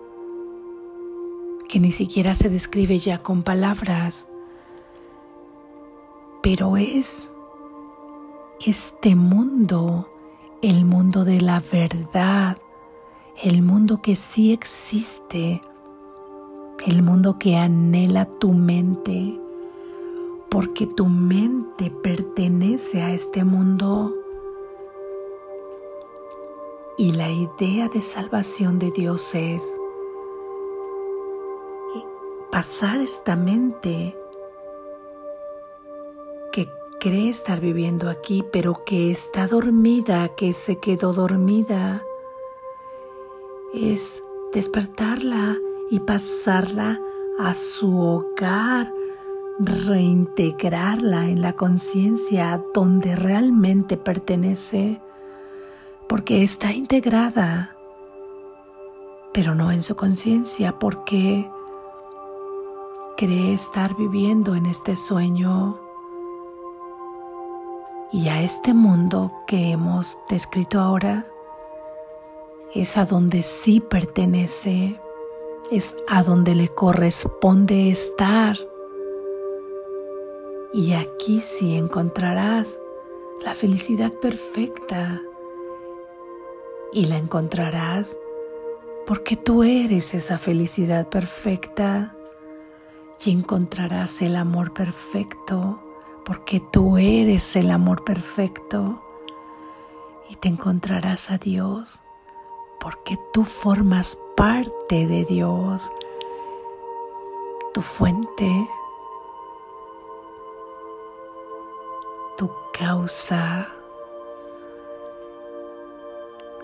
que 1.71 1.79
ni 1.79 1.93
siquiera 1.93 2.35
se 2.35 2.49
describe 2.49 2.99
ya 2.99 3.23
con 3.23 3.43
palabras, 3.43 4.27
pero 6.43 6.75
es 6.75 7.31
este 8.65 9.15
mundo, 9.15 10.09
el 10.61 10.83
mundo 10.83 11.23
de 11.23 11.39
la 11.39 11.61
verdad, 11.61 12.57
el 13.41 13.63
mundo 13.63 14.01
que 14.01 14.17
sí 14.17 14.51
existe, 14.51 15.61
el 16.85 17.03
mundo 17.03 17.39
que 17.39 17.55
anhela 17.55 18.25
tu 18.25 18.51
mente, 18.51 19.39
porque 20.49 20.87
tu 20.87 21.05
mente 21.05 21.89
pertenece 21.89 23.01
a 23.01 23.13
este 23.13 23.45
mundo. 23.45 24.13
Y 26.97 27.13
la 27.13 27.29
idea 27.31 27.87
de 27.87 28.01
salvación 28.01 28.77
de 28.77 28.91
Dios 28.91 29.33
es 29.35 29.77
pasar 32.51 32.99
esta 32.99 33.35
mente 33.35 34.17
que 36.51 36.69
cree 36.99 37.29
estar 37.29 37.61
viviendo 37.61 38.09
aquí, 38.09 38.43
pero 38.51 38.83
que 38.85 39.09
está 39.09 39.47
dormida, 39.47 40.29
que 40.35 40.53
se 40.53 40.77
quedó 40.77 41.13
dormida, 41.13 42.03
es 43.73 44.21
despertarla 44.53 45.57
y 45.89 45.99
pasarla 45.99 46.99
a 47.39 47.53
su 47.53 47.97
hogar, 47.97 48.93
reintegrarla 49.59 51.29
en 51.29 51.41
la 51.41 51.53
conciencia 51.53 52.63
donde 52.73 53.15
realmente 53.15 53.97
pertenece, 53.97 55.01
porque 56.07 56.43
está 56.43 56.73
integrada, 56.73 57.77
pero 59.33 59.55
no 59.55 59.71
en 59.71 59.81
su 59.81 59.95
conciencia, 59.95 60.77
porque 60.77 61.49
cree 63.21 63.53
estar 63.53 63.95
viviendo 63.95 64.55
en 64.55 64.65
este 64.65 64.95
sueño 64.95 65.79
y 68.11 68.29
a 68.29 68.41
este 68.41 68.73
mundo 68.73 69.31
que 69.45 69.69
hemos 69.69 70.17
descrito 70.27 70.79
ahora 70.79 71.27
es 72.73 72.97
a 72.97 73.05
donde 73.05 73.43
sí 73.43 73.79
pertenece, 73.79 74.99
es 75.69 75.95
a 76.07 76.23
donde 76.23 76.55
le 76.55 76.69
corresponde 76.69 77.91
estar. 77.91 78.57
Y 80.73 80.93
aquí 80.93 81.41
sí 81.41 81.77
encontrarás 81.77 82.81
la 83.45 83.53
felicidad 83.53 84.11
perfecta 84.13 85.21
y 86.91 87.05
la 87.05 87.19
encontrarás 87.19 88.17
porque 89.05 89.35
tú 89.35 89.61
eres 89.61 90.15
esa 90.15 90.39
felicidad 90.39 91.07
perfecta 91.07 92.15
y 93.23 93.31
encontrarás 93.31 94.21
el 94.21 94.35
amor 94.35 94.73
perfecto, 94.73 95.79
porque 96.25 96.59
tú 96.59 96.97
eres 96.97 97.55
el 97.55 97.69
amor 97.69 98.03
perfecto 98.03 99.03
y 100.29 100.35
te 100.35 100.47
encontrarás 100.47 101.29
a 101.29 101.37
Dios, 101.37 102.01
porque 102.79 103.19
tú 103.31 103.43
formas 103.43 104.17
parte 104.35 105.05
de 105.07 105.25
Dios, 105.25 105.91
tu 107.73 107.81
fuente, 107.81 108.49
tu 112.37 112.49
causa. 112.73 113.67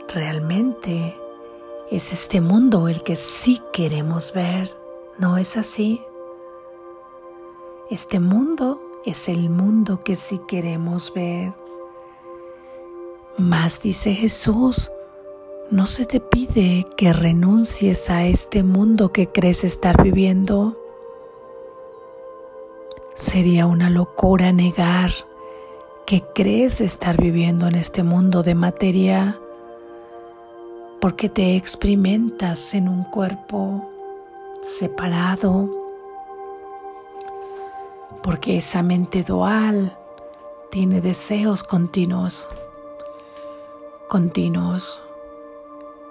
Realmente 0.08 1.20
es 1.92 2.14
este 2.14 2.42
mundo 2.42 2.88
el 2.88 3.04
que 3.04 3.16
sí 3.16 3.62
queremos 3.72 4.34
ver, 4.34 4.76
¿no 5.20 5.38
es 5.38 5.56
así? 5.58 6.07
Este 7.90 8.20
mundo 8.20 8.82
es 9.06 9.30
el 9.30 9.50
mundo 9.50 10.02
que 10.02 10.18
sí 10.18 10.42
queremos 10.46 11.14
ver. 11.14 11.54
Más 13.38 13.82
dice 13.82 14.14
Jesús, 14.14 14.92
no 15.72 15.88
se 15.88 16.06
te 16.06 16.20
pide 16.20 16.86
que 16.98 17.14
renuncies 17.14 18.10
a 18.10 18.26
este 18.26 18.64
mundo 18.64 19.14
que 19.14 19.30
crees 19.30 19.64
estar 19.64 20.04
viviendo. 20.04 20.78
Sería 23.16 23.68
una 23.68 23.90
locura 23.90 24.52
negar 24.52 25.12
que 26.06 26.26
crees 26.36 26.82
estar 26.82 27.16
viviendo 27.16 27.68
en 27.68 27.76
este 27.76 28.04
mundo 28.04 28.44
de 28.44 28.54
materia 28.54 29.40
porque 31.00 31.30
te 31.30 31.56
experimentas 31.56 32.74
en 32.74 32.90
un 32.90 33.06
cuerpo 33.06 33.90
separado, 34.62 35.87
porque 38.28 38.58
esa 38.58 38.84
mente 38.84 39.24
dual 39.24 39.98
tiene 40.70 41.00
deseos 41.00 41.64
continuos, 41.64 42.50
continuos 44.10 45.02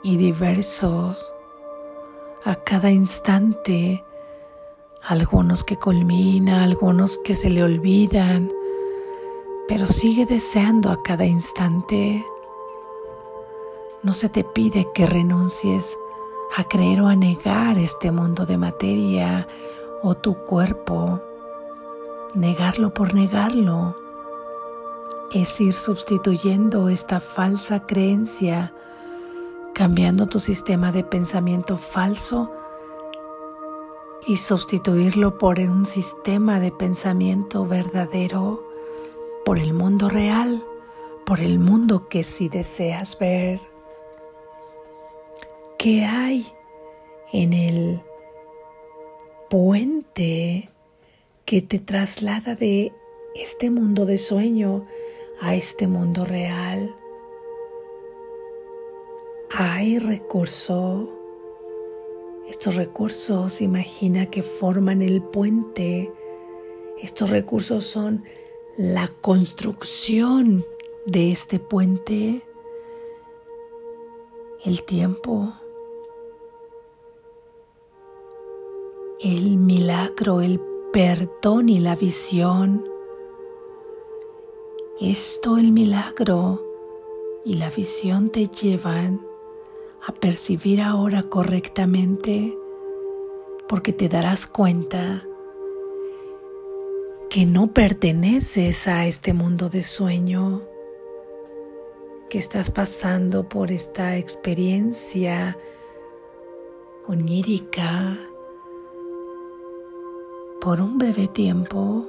y 0.02 0.16
diversos 0.16 1.34
a 2.46 2.54
cada 2.54 2.90
instante, 2.90 4.02
algunos 5.02 5.62
que 5.62 5.76
culmina, 5.76 6.64
algunos 6.64 7.18
que 7.18 7.34
se 7.34 7.50
le 7.50 7.62
olvidan, 7.62 8.50
pero 9.68 9.86
sigue 9.86 10.24
deseando 10.24 10.88
a 10.88 11.02
cada 11.02 11.26
instante 11.26 12.24
no 14.02 14.14
se 14.14 14.30
te 14.30 14.42
pide 14.42 14.88
que 14.94 15.04
renuncies 15.04 15.98
a 16.56 16.64
creer 16.64 17.02
o 17.02 17.08
a 17.08 17.14
negar 17.14 17.76
este 17.76 18.10
mundo 18.10 18.46
de 18.46 18.56
materia 18.56 19.46
o 20.02 20.14
tu 20.14 20.34
cuerpo. 20.46 21.20
Negarlo 22.34 22.92
por 22.92 23.14
negarlo 23.14 23.96
es 25.32 25.60
ir 25.60 25.72
sustituyendo 25.72 26.88
esta 26.88 27.20
falsa 27.20 27.86
creencia, 27.86 28.72
cambiando 29.74 30.26
tu 30.26 30.40
sistema 30.40 30.92
de 30.92 31.04
pensamiento 31.04 31.76
falso 31.76 32.50
y 34.26 34.36
sustituirlo 34.36 35.38
por 35.38 35.58
un 35.60 35.86
sistema 35.86 36.60
de 36.60 36.72
pensamiento 36.72 37.66
verdadero, 37.66 38.62
por 39.44 39.58
el 39.58 39.72
mundo 39.72 40.08
real, 40.08 40.62
por 41.24 41.40
el 41.40 41.58
mundo 41.58 42.08
que 42.08 42.22
sí 42.22 42.48
deseas 42.48 43.18
ver. 43.18 43.60
¿Qué 45.78 46.04
hay 46.04 46.46
en 47.32 47.52
el 47.52 48.02
puente 49.48 50.70
que 51.46 51.62
te 51.62 51.78
traslada 51.78 52.56
de 52.56 52.92
este 53.36 53.70
mundo 53.70 54.04
de 54.04 54.18
sueño 54.18 54.84
a 55.40 55.54
este 55.54 55.86
mundo 55.86 56.24
real? 56.24 56.94
Hay 59.50 60.00
recursos. 60.00 61.08
Estos 62.48 62.74
recursos, 62.74 63.60
imagina 63.60 64.26
que 64.26 64.42
forman 64.42 65.02
el 65.02 65.22
puente. 65.22 66.12
Estos 67.00 67.30
recursos 67.30 67.86
son 67.86 68.24
la 68.76 69.08
construcción 69.20 70.64
de 71.06 71.30
este 71.30 71.60
puente, 71.60 72.42
el 74.64 74.82
tiempo, 74.82 75.52
el 79.20 79.58
milagro, 79.58 80.40
el 80.40 80.60
perdón 80.96 81.68
y 81.68 81.78
la 81.78 81.94
visión. 81.94 82.82
Esto, 84.98 85.58
el 85.58 85.70
milagro 85.70 86.64
y 87.44 87.56
la 87.56 87.68
visión 87.68 88.30
te 88.30 88.46
llevan 88.46 89.20
a 90.06 90.12
percibir 90.12 90.80
ahora 90.80 91.22
correctamente 91.22 92.56
porque 93.68 93.92
te 93.92 94.08
darás 94.08 94.46
cuenta 94.46 95.22
que 97.28 97.44
no 97.44 97.74
perteneces 97.74 98.88
a 98.88 99.06
este 99.06 99.34
mundo 99.34 99.68
de 99.68 99.82
sueño, 99.82 100.62
que 102.30 102.38
estás 102.38 102.70
pasando 102.70 103.50
por 103.50 103.70
esta 103.70 104.16
experiencia 104.16 105.58
onírica 107.06 108.16
por 110.66 110.80
un 110.80 110.98
breve 110.98 111.28
tiempo 111.28 112.04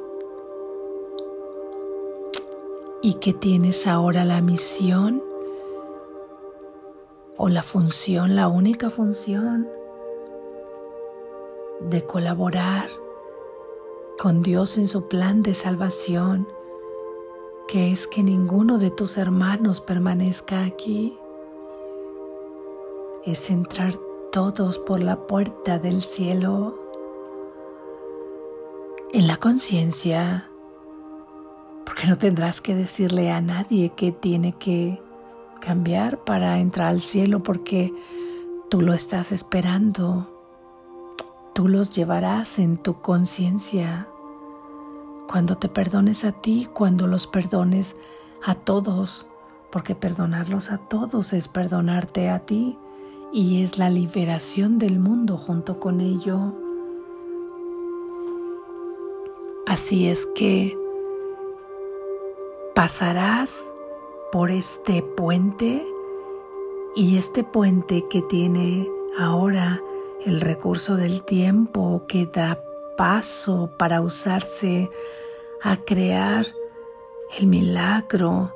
y 3.04 3.14
que 3.20 3.32
tienes 3.32 3.86
ahora 3.86 4.26
la 4.26 4.42
misión 4.42 5.22
o 7.38 7.50
la 7.50 7.62
función, 7.62 8.36
la 8.36 8.48
única 8.48 8.90
función 8.90 9.68
de 11.82 12.04
colaborar 12.04 12.90
con 14.18 14.42
Dios 14.42 14.80
en 14.80 14.88
su 14.88 15.08
plan 15.08 15.44
de 15.44 15.54
salvación, 15.54 16.48
que 17.68 17.92
es 17.92 18.08
que 18.08 18.24
ninguno 18.24 18.80
de 18.80 18.90
tus 18.90 19.20
hermanos 19.20 19.82
permanezca 19.82 20.64
aquí, 20.64 21.16
es 23.24 23.52
entrar 23.52 23.94
todos 24.32 24.80
por 24.80 25.00
la 25.00 25.28
puerta 25.28 25.78
del 25.78 26.02
cielo 26.02 26.87
en 29.14 29.28
la 29.28 29.38
conciencia, 29.38 30.50
porque 31.86 32.08
no 32.08 32.18
tendrás 32.18 32.60
que 32.60 32.76
decirle 32.76 33.32
a 33.32 33.42
nadie 33.42 33.94
que 33.96 34.12
tiene 34.12 34.54
que 34.54 35.02
cambiar 35.62 36.24
para 36.24 36.60
entrar 36.60 36.90
al 36.90 37.02
cielo, 37.02 37.42
porque 37.42 37.94
tú 38.70 38.82
lo 38.82 38.94
estás 38.94 39.32
esperando. 39.32 40.34
Tú 41.54 41.68
los 41.68 41.96
llevarás 41.96 42.60
en 42.60 42.78
tu 42.78 43.02
conciencia. 43.02 44.08
Cuando 45.30 45.58
te 45.58 45.70
perdones 45.70 46.26
a 46.26 46.34
ti, 46.34 46.68
cuando 46.72 47.08
los 47.08 47.28
perdones 47.28 47.96
a 48.46 48.56
todos, 48.56 49.26
porque 49.72 49.96
perdonarlos 49.96 50.72
a 50.72 50.78
todos 50.78 51.34
es 51.34 51.48
perdonarte 51.48 52.30
a 52.30 52.40
ti 52.40 52.78
y 53.34 53.64
es 53.64 53.78
la 53.78 53.90
liberación 53.90 54.78
del 54.80 55.00
mundo 55.00 55.38
junto 55.38 55.80
con 55.80 56.02
ello. 56.02 56.67
Así 59.68 60.08
es 60.08 60.26
que 60.26 60.80
pasarás 62.74 63.74
por 64.32 64.50
este 64.50 65.04
puente 65.04 65.86
y 66.96 67.18
este 67.18 67.44
puente 67.44 68.06
que 68.10 68.22
tiene 68.22 68.90
ahora 69.20 69.82
el 70.26 70.40
recurso 70.40 70.96
del 70.96 71.22
tiempo 71.24 72.06
que 72.08 72.28
da 72.28 72.64
paso 72.96 73.70
para 73.78 74.00
usarse 74.00 74.90
a 75.62 75.76
crear 75.76 76.46
el 77.38 77.48
milagro, 77.48 78.54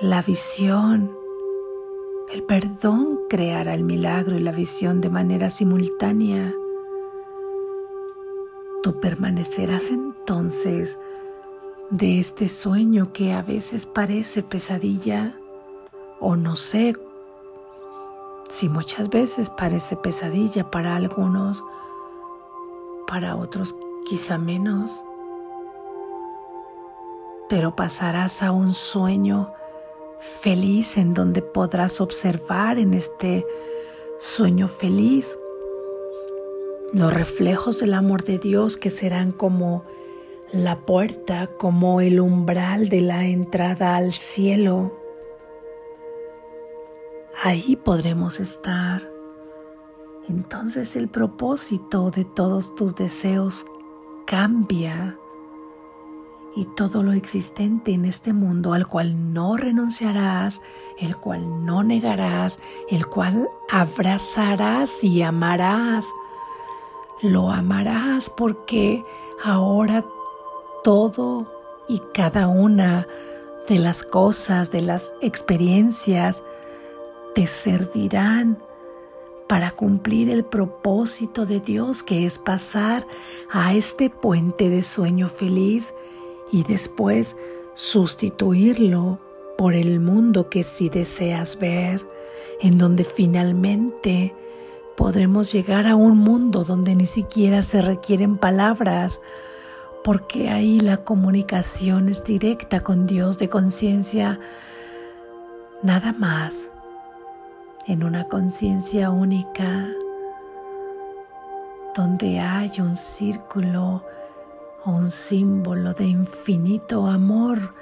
la 0.00 0.20
visión, 0.20 1.16
el 2.32 2.42
perdón 2.42 3.20
creará 3.28 3.72
el 3.72 3.84
milagro 3.84 4.36
y 4.36 4.40
la 4.40 4.50
visión 4.52 5.00
de 5.00 5.10
manera 5.10 5.48
simultánea. 5.48 6.56
Tú 8.82 9.00
permanecerás 9.00 9.90
entonces 10.28 10.98
de 11.88 12.20
este 12.20 12.50
sueño 12.50 13.14
que 13.14 13.32
a 13.32 13.40
veces 13.40 13.86
parece 13.86 14.42
pesadilla 14.42 15.34
o 16.20 16.36
no 16.36 16.54
sé 16.54 16.94
si 18.50 18.68
muchas 18.68 19.08
veces 19.08 19.48
parece 19.48 19.96
pesadilla 19.96 20.70
para 20.70 20.96
algunos, 20.96 21.64
para 23.06 23.36
otros 23.36 23.74
quizá 24.04 24.36
menos, 24.36 25.02
pero 27.48 27.74
pasarás 27.74 28.42
a 28.42 28.52
un 28.52 28.74
sueño 28.74 29.50
feliz 30.42 30.98
en 30.98 31.14
donde 31.14 31.40
podrás 31.40 32.02
observar 32.02 32.78
en 32.78 32.92
este 32.92 33.46
sueño 34.20 34.68
feliz, 34.68 35.38
los 36.92 37.14
reflejos 37.14 37.80
del 37.80 37.94
amor 37.94 38.24
de 38.24 38.38
Dios 38.38 38.76
que 38.76 38.90
serán 38.90 39.32
como 39.32 39.84
la 40.52 40.80
puerta, 40.80 41.46
como 41.58 42.00
el 42.00 42.20
umbral 42.20 42.88
de 42.88 43.00
la 43.02 43.26
entrada 43.26 43.96
al 43.96 44.12
cielo. 44.12 44.98
Ahí 47.42 47.76
podremos 47.76 48.40
estar. 48.40 49.08
Entonces 50.28 50.96
el 50.96 51.08
propósito 51.08 52.10
de 52.10 52.24
todos 52.24 52.74
tus 52.74 52.96
deseos 52.96 53.66
cambia 54.26 55.18
y 56.54 56.64
todo 56.64 57.02
lo 57.02 57.12
existente 57.12 57.92
en 57.92 58.04
este 58.04 58.32
mundo 58.32 58.72
al 58.72 58.86
cual 58.86 59.32
no 59.32 59.56
renunciarás, 59.56 60.60
el 60.98 61.16
cual 61.16 61.64
no 61.64 61.84
negarás, 61.84 62.58
el 62.90 63.06
cual 63.06 63.48
abrazarás 63.70 65.04
y 65.04 65.22
amarás. 65.22 66.06
Lo 67.22 67.50
amarás 67.50 68.28
porque 68.28 69.04
ahora 69.42 70.04
todo 70.82 71.46
y 71.88 72.00
cada 72.12 72.48
una 72.48 73.06
de 73.68 73.78
las 73.78 74.02
cosas, 74.02 74.70
de 74.70 74.82
las 74.82 75.12
experiencias, 75.20 76.42
te 77.34 77.46
servirán 77.46 78.58
para 79.48 79.70
cumplir 79.70 80.28
el 80.30 80.44
propósito 80.44 81.46
de 81.46 81.60
Dios 81.60 82.02
que 82.02 82.26
es 82.26 82.38
pasar 82.38 83.06
a 83.50 83.74
este 83.74 84.10
puente 84.10 84.68
de 84.68 84.82
sueño 84.82 85.28
feliz 85.28 85.94
y 86.52 86.64
después 86.64 87.36
sustituirlo 87.74 89.20
por 89.56 89.74
el 89.74 90.00
mundo 90.00 90.48
que 90.50 90.62
si 90.62 90.88
deseas 90.88 91.58
ver, 91.58 92.06
en 92.60 92.78
donde 92.78 93.04
finalmente 93.04 94.34
podremos 94.96 95.52
llegar 95.52 95.86
a 95.86 95.96
un 95.96 96.18
mundo 96.18 96.64
donde 96.64 96.94
ni 96.94 97.06
siquiera 97.06 97.62
se 97.62 97.82
requieren 97.82 98.36
palabras, 98.36 99.22
porque 100.08 100.48
ahí 100.48 100.80
la 100.80 100.96
comunicación 100.96 102.08
es 102.08 102.24
directa 102.24 102.80
con 102.80 103.06
Dios 103.06 103.36
de 103.36 103.50
conciencia, 103.50 104.40
nada 105.82 106.14
más, 106.14 106.72
en 107.86 108.02
una 108.02 108.24
conciencia 108.24 109.10
única, 109.10 109.86
donde 111.94 112.40
hay 112.40 112.80
un 112.80 112.96
círculo 112.96 114.02
un 114.86 115.10
símbolo 115.10 115.92
de 115.92 116.06
infinito 116.06 117.06
amor 117.06 117.74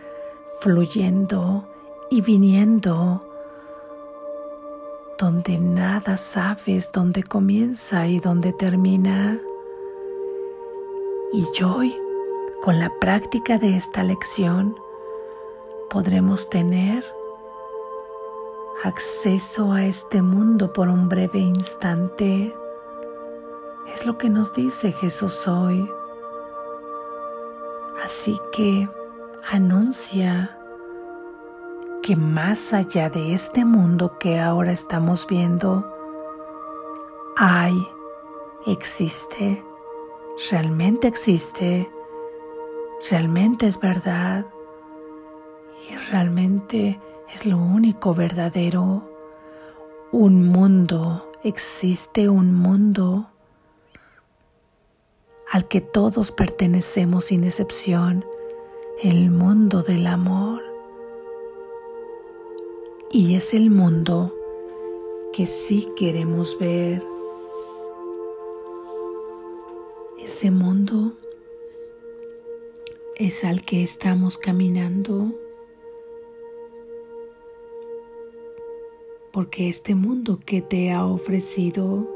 fluyendo 0.59 1.69
y 2.11 2.23
viniendo, 2.23 3.23
donde 5.17 5.61
nada 5.61 6.17
sabes 6.17 6.91
dónde 6.91 7.23
comienza 7.23 8.09
y 8.09 8.19
dónde 8.19 8.53
termina. 8.53 9.39
Y 11.33 11.63
hoy, 11.63 11.95
con 12.67 12.81
la 12.81 12.91
práctica 12.91 13.59
de 13.59 13.77
esta 13.77 14.03
lección, 14.03 14.77
podremos 15.89 16.51
tener 16.51 17.05
acceso 18.83 19.71
a 19.71 19.85
este 19.85 20.21
mundo 20.21 20.73
por 20.73 20.89
un 20.89 21.09
breve 21.09 21.39
instante. 21.39 22.53
Es 23.87 24.05
lo 24.05 24.19
que 24.19 24.31
nos 24.31 24.53
dice 24.53 24.91
Jesús 24.91 25.47
hoy. 25.47 25.89
Así 28.05 28.37
que 28.51 28.89
anuncia 29.49 30.59
que 32.03 32.17
más 32.17 32.73
allá 32.73 33.11
de 33.11 33.33
este 33.33 33.65
mundo 33.65 34.19
que 34.19 34.41
ahora 34.41 34.73
estamos 34.73 35.29
viendo, 35.29 35.87
hay, 37.37 37.81
existe, 38.67 39.65
realmente 40.51 41.07
existe, 41.07 41.93
realmente 43.11 43.67
es 43.67 43.81
verdad 43.81 44.47
y 45.89 45.97
realmente 46.11 47.01
es 47.33 47.47
lo 47.47 47.59
único 47.59 48.15
verdadero. 48.15 49.11
Un 50.13 50.49
mundo, 50.49 51.33
existe 51.43 52.29
un 52.29 52.55
mundo 52.55 53.31
al 55.51 55.69
que 55.69 55.81
todos 55.81 56.33
pertenecemos 56.33 57.27
sin 57.27 57.45
excepción, 57.45 58.25
el 59.03 59.31
mundo 59.31 59.83
del 59.83 60.07
amor. 60.07 60.63
Y 63.11 63.37
es 63.37 63.55
el 63.55 63.71
mundo 63.71 64.35
que 65.33 65.47
sí 65.47 65.89
queremos 65.97 66.59
ver. 66.59 67.07
Ese 70.19 70.51
mundo 70.51 71.13
es 73.19 73.45
al 73.45 73.63
que 73.63 73.83
estamos 73.83 74.37
caminando. 74.37 75.33
Porque 79.33 79.69
este 79.69 79.95
mundo 79.95 80.39
que 80.45 80.61
te 80.61 80.93
ha 80.93 81.07
ofrecido 81.07 82.11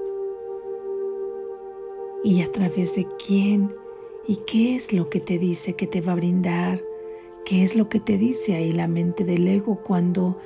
y 2.23 2.43
a 2.43 2.53
través 2.53 2.95
de 2.95 3.07
quién 3.27 3.75
y 4.27 4.37
qué 4.47 4.75
es 4.75 4.93
lo 4.93 5.09
que 5.09 5.21
te 5.21 5.39
dice 5.39 5.75
que 5.75 5.87
te 5.87 6.03
va 6.03 6.13
a 6.13 6.17
brindar, 6.17 6.83
qué 7.47 7.63
es 7.63 7.77
lo 7.77 7.89
que 7.89 8.01
te 8.01 8.19
dice 8.19 8.55
ahí 8.55 8.73
la 8.73 8.87
mente 8.87 9.25
del 9.25 9.49
ego 9.49 9.81
cuando 9.83 10.39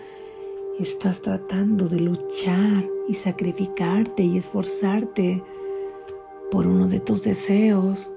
estás 0.78 1.22
tratando 1.22 1.88
de 1.88 2.00
luchar 2.00 2.88
y 3.08 3.14
sacrificarte 3.14 4.22
y 4.22 4.36
esforzarte 4.36 5.42
por 6.50 6.66
uno 6.66 6.86
de 6.86 7.00
tus 7.00 7.24
deseos 7.24 8.13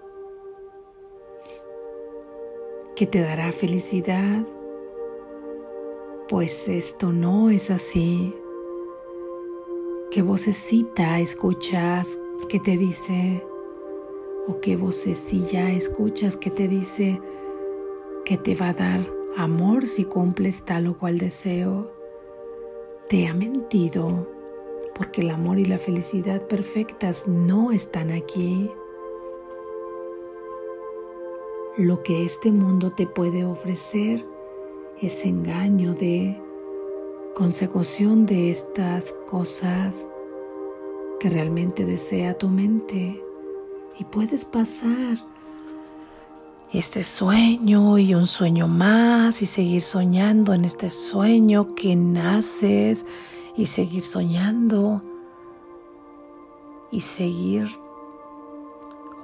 que 2.98 3.06
te 3.06 3.22
dará 3.22 3.52
felicidad. 3.52 4.44
Pues 6.28 6.68
esto 6.68 7.12
no 7.14 7.52
es 7.52 7.70
así. 7.70 8.36
¿Qué 10.10 10.24
vocecita 10.24 11.20
escuchas 11.20 12.20
que 12.50 12.60
te 12.60 12.76
dice, 12.76 13.46
o 14.48 14.60
qué 14.62 14.76
vocecilla 14.78 15.70
escuchas 15.70 16.38
que 16.38 16.50
te 16.50 16.68
dice 16.68 17.22
que 18.26 18.36
te 18.36 18.56
va 18.56 18.70
a 18.70 18.74
dar 18.74 19.08
amor 19.38 19.86
si 19.86 20.04
cumples 20.06 20.64
tal 20.64 20.88
o 20.88 20.98
cual 20.98 21.20
deseo, 21.20 21.92
te 23.10 23.28
ha 23.28 23.34
mentido 23.36 24.28
porque 24.96 25.22
el 25.22 25.30
amor 25.30 25.60
y 25.60 25.66
la 25.66 25.78
felicidad 25.78 26.42
perfectas 26.48 27.28
no 27.28 27.72
están 27.72 28.10
aquí. 28.10 28.72
Lo 31.78 32.02
que 32.02 32.26
este 32.26 32.52
mundo 32.52 32.92
te 32.92 33.06
puede 33.06 33.46
ofrecer 33.46 34.26
es 35.00 35.24
engaño 35.26 35.94
de 35.94 36.42
consecución 37.36 38.26
de 38.26 38.50
estas 38.50 39.13
cosas 39.28 40.08
que 41.20 41.30
realmente 41.30 41.86
desea 41.86 42.36
tu 42.36 42.50
mente. 42.50 43.24
Y 44.00 44.06
puedes 44.06 44.44
pasar 44.44 45.24
este 46.74 47.04
sueño 47.04 48.00
y 48.00 48.16
un 48.16 48.26
sueño 48.26 48.68
más 48.68 49.44
y 49.44 49.46
seguir 49.46 49.84
soñando 49.84 50.56
en 50.56 50.66
este 50.66 50.90
sueño 50.90 51.76
que 51.76 51.96
naces 51.96 53.06
y 53.56 53.68
seguir 53.68 54.02
soñando 54.02 55.04
y 56.90 57.02
seguir 57.02 57.68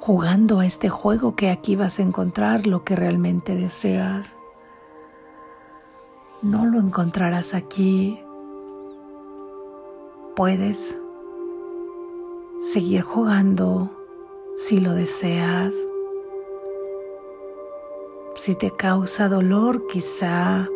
jugando 0.06 0.60
a 0.60 0.66
este 0.66 0.90
juego 0.90 1.34
que 1.34 1.50
aquí 1.50 1.78
vas 1.78 1.98
a 1.98 2.02
encontrar 2.02 2.68
lo 2.68 2.84
que 2.84 2.94
realmente 2.94 3.56
deseas. 3.56 4.38
No 6.42 6.66
lo 6.66 6.78
encontrarás 6.78 7.54
aquí. 7.54 8.22
Puedes 10.36 11.00
seguir 12.60 13.04
jugando 13.04 13.90
si 14.58 14.82
lo 14.82 14.94
deseas. 14.94 15.74
Si 18.36 18.56
te 18.56 18.72
causa 18.72 19.30
dolor, 19.30 19.88
quizá 19.88 20.68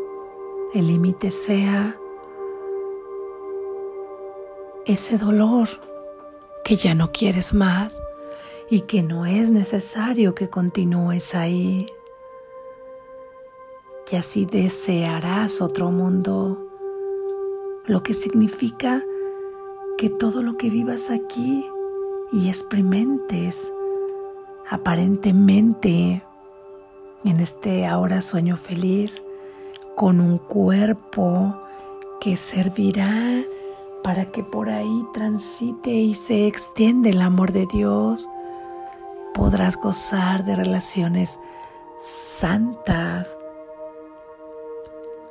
el 0.73 0.87
límite 0.87 1.31
sea 1.31 1.97
ese 4.85 5.17
dolor 5.17 5.67
que 6.63 6.77
ya 6.77 6.95
no 6.95 7.11
quieres 7.11 7.53
más 7.53 8.01
y 8.69 8.81
que 8.81 9.03
no 9.03 9.25
es 9.25 9.51
necesario 9.51 10.35
que 10.35 10.49
continúes 10.49 11.35
ahí. 11.35 11.87
Y 14.11 14.15
así 14.15 14.45
desearás 14.45 15.61
otro 15.61 15.91
mundo, 15.91 16.65
lo 17.85 18.03
que 18.03 18.13
significa 18.13 19.03
que 19.97 20.09
todo 20.09 20.41
lo 20.41 20.57
que 20.57 20.69
vivas 20.69 21.09
aquí 21.09 21.65
y 22.31 22.47
experimentes 22.49 23.71
aparentemente 24.69 26.23
en 27.23 27.39
este 27.39 27.85
ahora 27.85 28.21
sueño 28.21 28.57
feliz 28.57 29.23
con 29.95 30.19
un 30.19 30.37
cuerpo 30.37 31.55
que 32.21 32.37
servirá 32.37 33.43
para 34.03 34.25
que 34.25 34.43
por 34.43 34.69
ahí 34.69 35.05
transite 35.13 35.91
y 35.91 36.15
se 36.15 36.47
extiende 36.47 37.09
el 37.09 37.21
amor 37.21 37.51
de 37.51 37.65
Dios. 37.65 38.29
Podrás 39.37 39.77
gozar 39.77 40.43
de 40.45 40.55
relaciones 40.55 41.39
santas, 41.99 43.37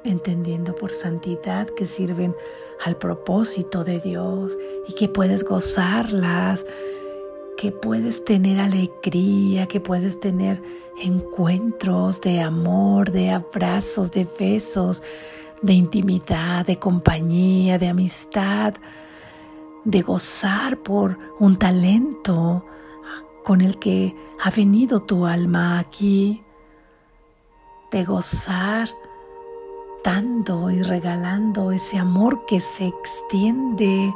entendiendo 0.05 0.77
por 0.77 0.93
santidad 0.93 1.67
que 1.67 1.87
sirven 1.87 2.33
al 2.85 2.97
propósito 2.97 3.83
de 3.83 3.99
Dios 3.99 4.57
y 4.87 4.95
que 4.95 5.09
puedes 5.09 5.43
gozarlas, 5.43 6.65
que 7.59 7.73
puedes 7.73 8.25
tener 8.25 8.61
alegría, 8.61 9.67
que 9.67 9.81
puedes 9.81 10.21
tener 10.21 10.63
encuentros 11.03 12.21
de 12.21 12.43
amor, 12.43 13.11
de 13.11 13.31
abrazos, 13.31 14.13
de 14.13 14.25
besos, 14.39 15.03
de 15.63 15.73
intimidad, 15.73 16.65
de 16.65 16.79
compañía, 16.79 17.77
de 17.81 17.89
amistad, 17.89 18.75
de 19.85 20.03
gozar 20.03 20.79
por 20.79 21.19
un 21.41 21.57
talento 21.57 22.65
con 23.47 23.61
el 23.61 23.79
que 23.79 24.17
ha 24.43 24.51
venido 24.51 25.03
tu 25.03 25.25
alma 25.25 25.79
aquí, 25.79 26.43
de 27.93 28.05
gozar 28.05 28.89
dando 30.03 30.69
y 30.69 30.83
regalando 30.83 31.71
ese 31.71 31.97
amor 31.97 32.45
que 32.47 32.59
se 32.59 32.89
extiende 32.89 34.13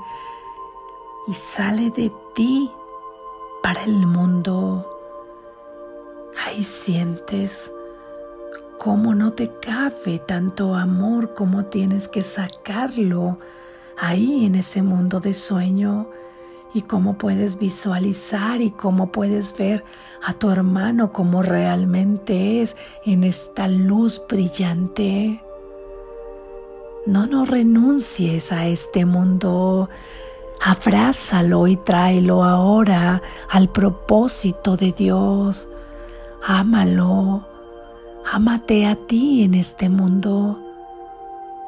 y 1.29 1.33
sale 1.33 1.93
de 1.93 2.13
ti 2.35 2.73
para 3.63 3.85
el 3.85 4.05
mundo. 4.05 4.99
Ahí 6.45 6.65
sientes 6.65 7.73
cómo 8.81 9.15
no 9.15 9.35
te 9.35 9.49
cabe 9.61 10.19
tanto 10.19 10.75
amor 10.75 11.35
como 11.37 11.67
tienes 11.67 12.09
que 12.09 12.25
sacarlo 12.25 13.39
ahí 13.97 14.45
en 14.45 14.57
ese 14.57 14.83
mundo 14.83 15.21
de 15.21 15.35
sueño 15.35 16.11
y 16.73 16.83
cómo 16.83 17.19
puedes 17.19 17.59
visualizar 17.59 18.61
y 18.61 18.71
cómo 18.71 19.11
puedes 19.11 19.57
ver 19.57 19.85
a 20.25 20.33
tu 20.35 20.51
hermano 20.51 21.13
como 21.13 21.43
realmente 21.43 22.63
es 22.63 22.77
en 23.05 23.25
esta 23.25 23.69
luz 23.69 24.23
brillante. 24.29 25.43
No, 27.07 27.27
no 27.27 27.45
renuncies 27.45 28.53
a 28.53 28.67
este 28.67 29.05
mundo. 29.05 29.89
Abrázalo 30.63 31.67
y 31.67 31.77
tráelo 31.77 32.45
ahora 32.45 33.23
al 33.49 33.71
propósito 33.71 34.77
de 34.77 34.93
Dios. 34.93 35.69
Ámalo. 36.47 37.47
Ámate 38.31 38.87
a 38.87 38.95
ti 38.95 39.45
en 39.45 39.55
este 39.55 39.89
mundo. 39.89 40.61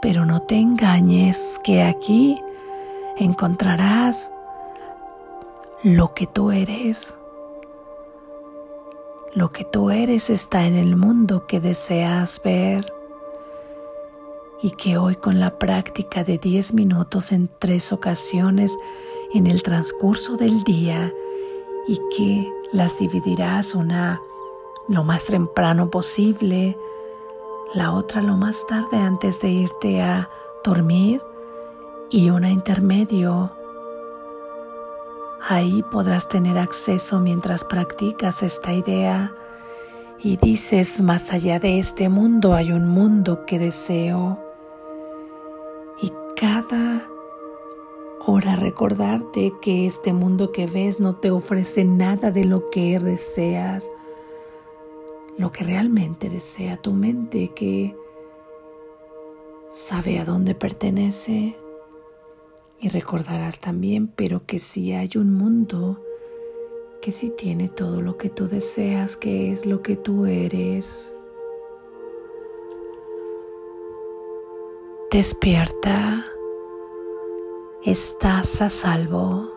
Pero 0.02 0.26
no 0.26 0.42
te 0.42 0.56
engañes 0.56 1.60
que 1.64 1.82
aquí 1.82 2.38
encontrarás 3.16 4.31
lo 5.82 6.14
que 6.14 6.28
tú 6.28 6.52
eres. 6.52 7.16
Lo 9.34 9.50
que 9.50 9.64
tú 9.64 9.90
eres 9.90 10.30
está 10.30 10.66
en 10.66 10.76
el 10.76 10.94
mundo 10.94 11.46
que 11.46 11.58
deseas 11.58 12.40
ver 12.44 12.92
y 14.62 14.70
que 14.72 14.96
hoy 14.96 15.16
con 15.16 15.40
la 15.40 15.58
práctica 15.58 16.22
de 16.22 16.38
10 16.38 16.74
minutos 16.74 17.32
en 17.32 17.50
tres 17.58 17.92
ocasiones 17.92 18.78
en 19.34 19.48
el 19.48 19.62
transcurso 19.64 20.36
del 20.36 20.62
día 20.62 21.12
y 21.88 21.98
que 22.16 22.52
las 22.72 22.98
dividirás 22.98 23.74
una 23.74 24.20
lo 24.88 25.02
más 25.02 25.24
temprano 25.24 25.90
posible, 25.90 26.78
la 27.74 27.92
otra 27.92 28.22
lo 28.22 28.36
más 28.36 28.66
tarde 28.66 28.98
antes 28.98 29.40
de 29.40 29.48
irte 29.48 30.00
a 30.00 30.30
dormir 30.62 31.20
y 32.10 32.30
una 32.30 32.50
intermedio. 32.50 33.61
Ahí 35.48 35.82
podrás 35.82 36.28
tener 36.28 36.58
acceso 36.58 37.20
mientras 37.20 37.64
practicas 37.64 38.42
esta 38.42 38.72
idea 38.72 39.32
y 40.22 40.36
dices, 40.36 41.02
más 41.02 41.32
allá 41.32 41.58
de 41.58 41.78
este 41.78 42.08
mundo 42.08 42.54
hay 42.54 42.72
un 42.72 42.88
mundo 42.88 43.44
que 43.44 43.58
deseo 43.58 44.52
cada 46.42 47.06
hora 48.26 48.56
recordarte 48.56 49.52
que 49.62 49.86
este 49.86 50.12
mundo 50.12 50.50
que 50.50 50.66
ves 50.66 50.98
no 50.98 51.14
te 51.14 51.30
ofrece 51.30 51.84
nada 51.84 52.32
de 52.32 52.44
lo 52.44 52.68
que 52.68 52.98
deseas, 52.98 53.92
lo 55.38 55.52
que 55.52 55.62
realmente 55.62 56.28
desea 56.28 56.78
tu 56.78 56.94
mente, 56.94 57.52
que 57.54 57.94
sabe 59.70 60.18
a 60.18 60.24
dónde 60.24 60.56
pertenece. 60.56 61.54
Y 62.82 62.88
recordarás 62.88 63.60
también, 63.60 64.08
pero 64.08 64.44
que 64.44 64.58
sí 64.58 64.92
hay 64.92 65.12
un 65.14 65.32
mundo 65.32 66.04
que 67.00 67.12
sí 67.12 67.30
tiene 67.30 67.68
todo 67.68 68.02
lo 68.02 68.18
que 68.18 68.28
tú 68.28 68.48
deseas, 68.48 69.16
que 69.16 69.52
es 69.52 69.66
lo 69.66 69.82
que 69.82 69.94
tú 69.94 70.26
eres. 70.26 71.16
Despierta, 75.12 76.26
estás 77.84 78.60
a 78.60 78.68
salvo. 78.68 79.51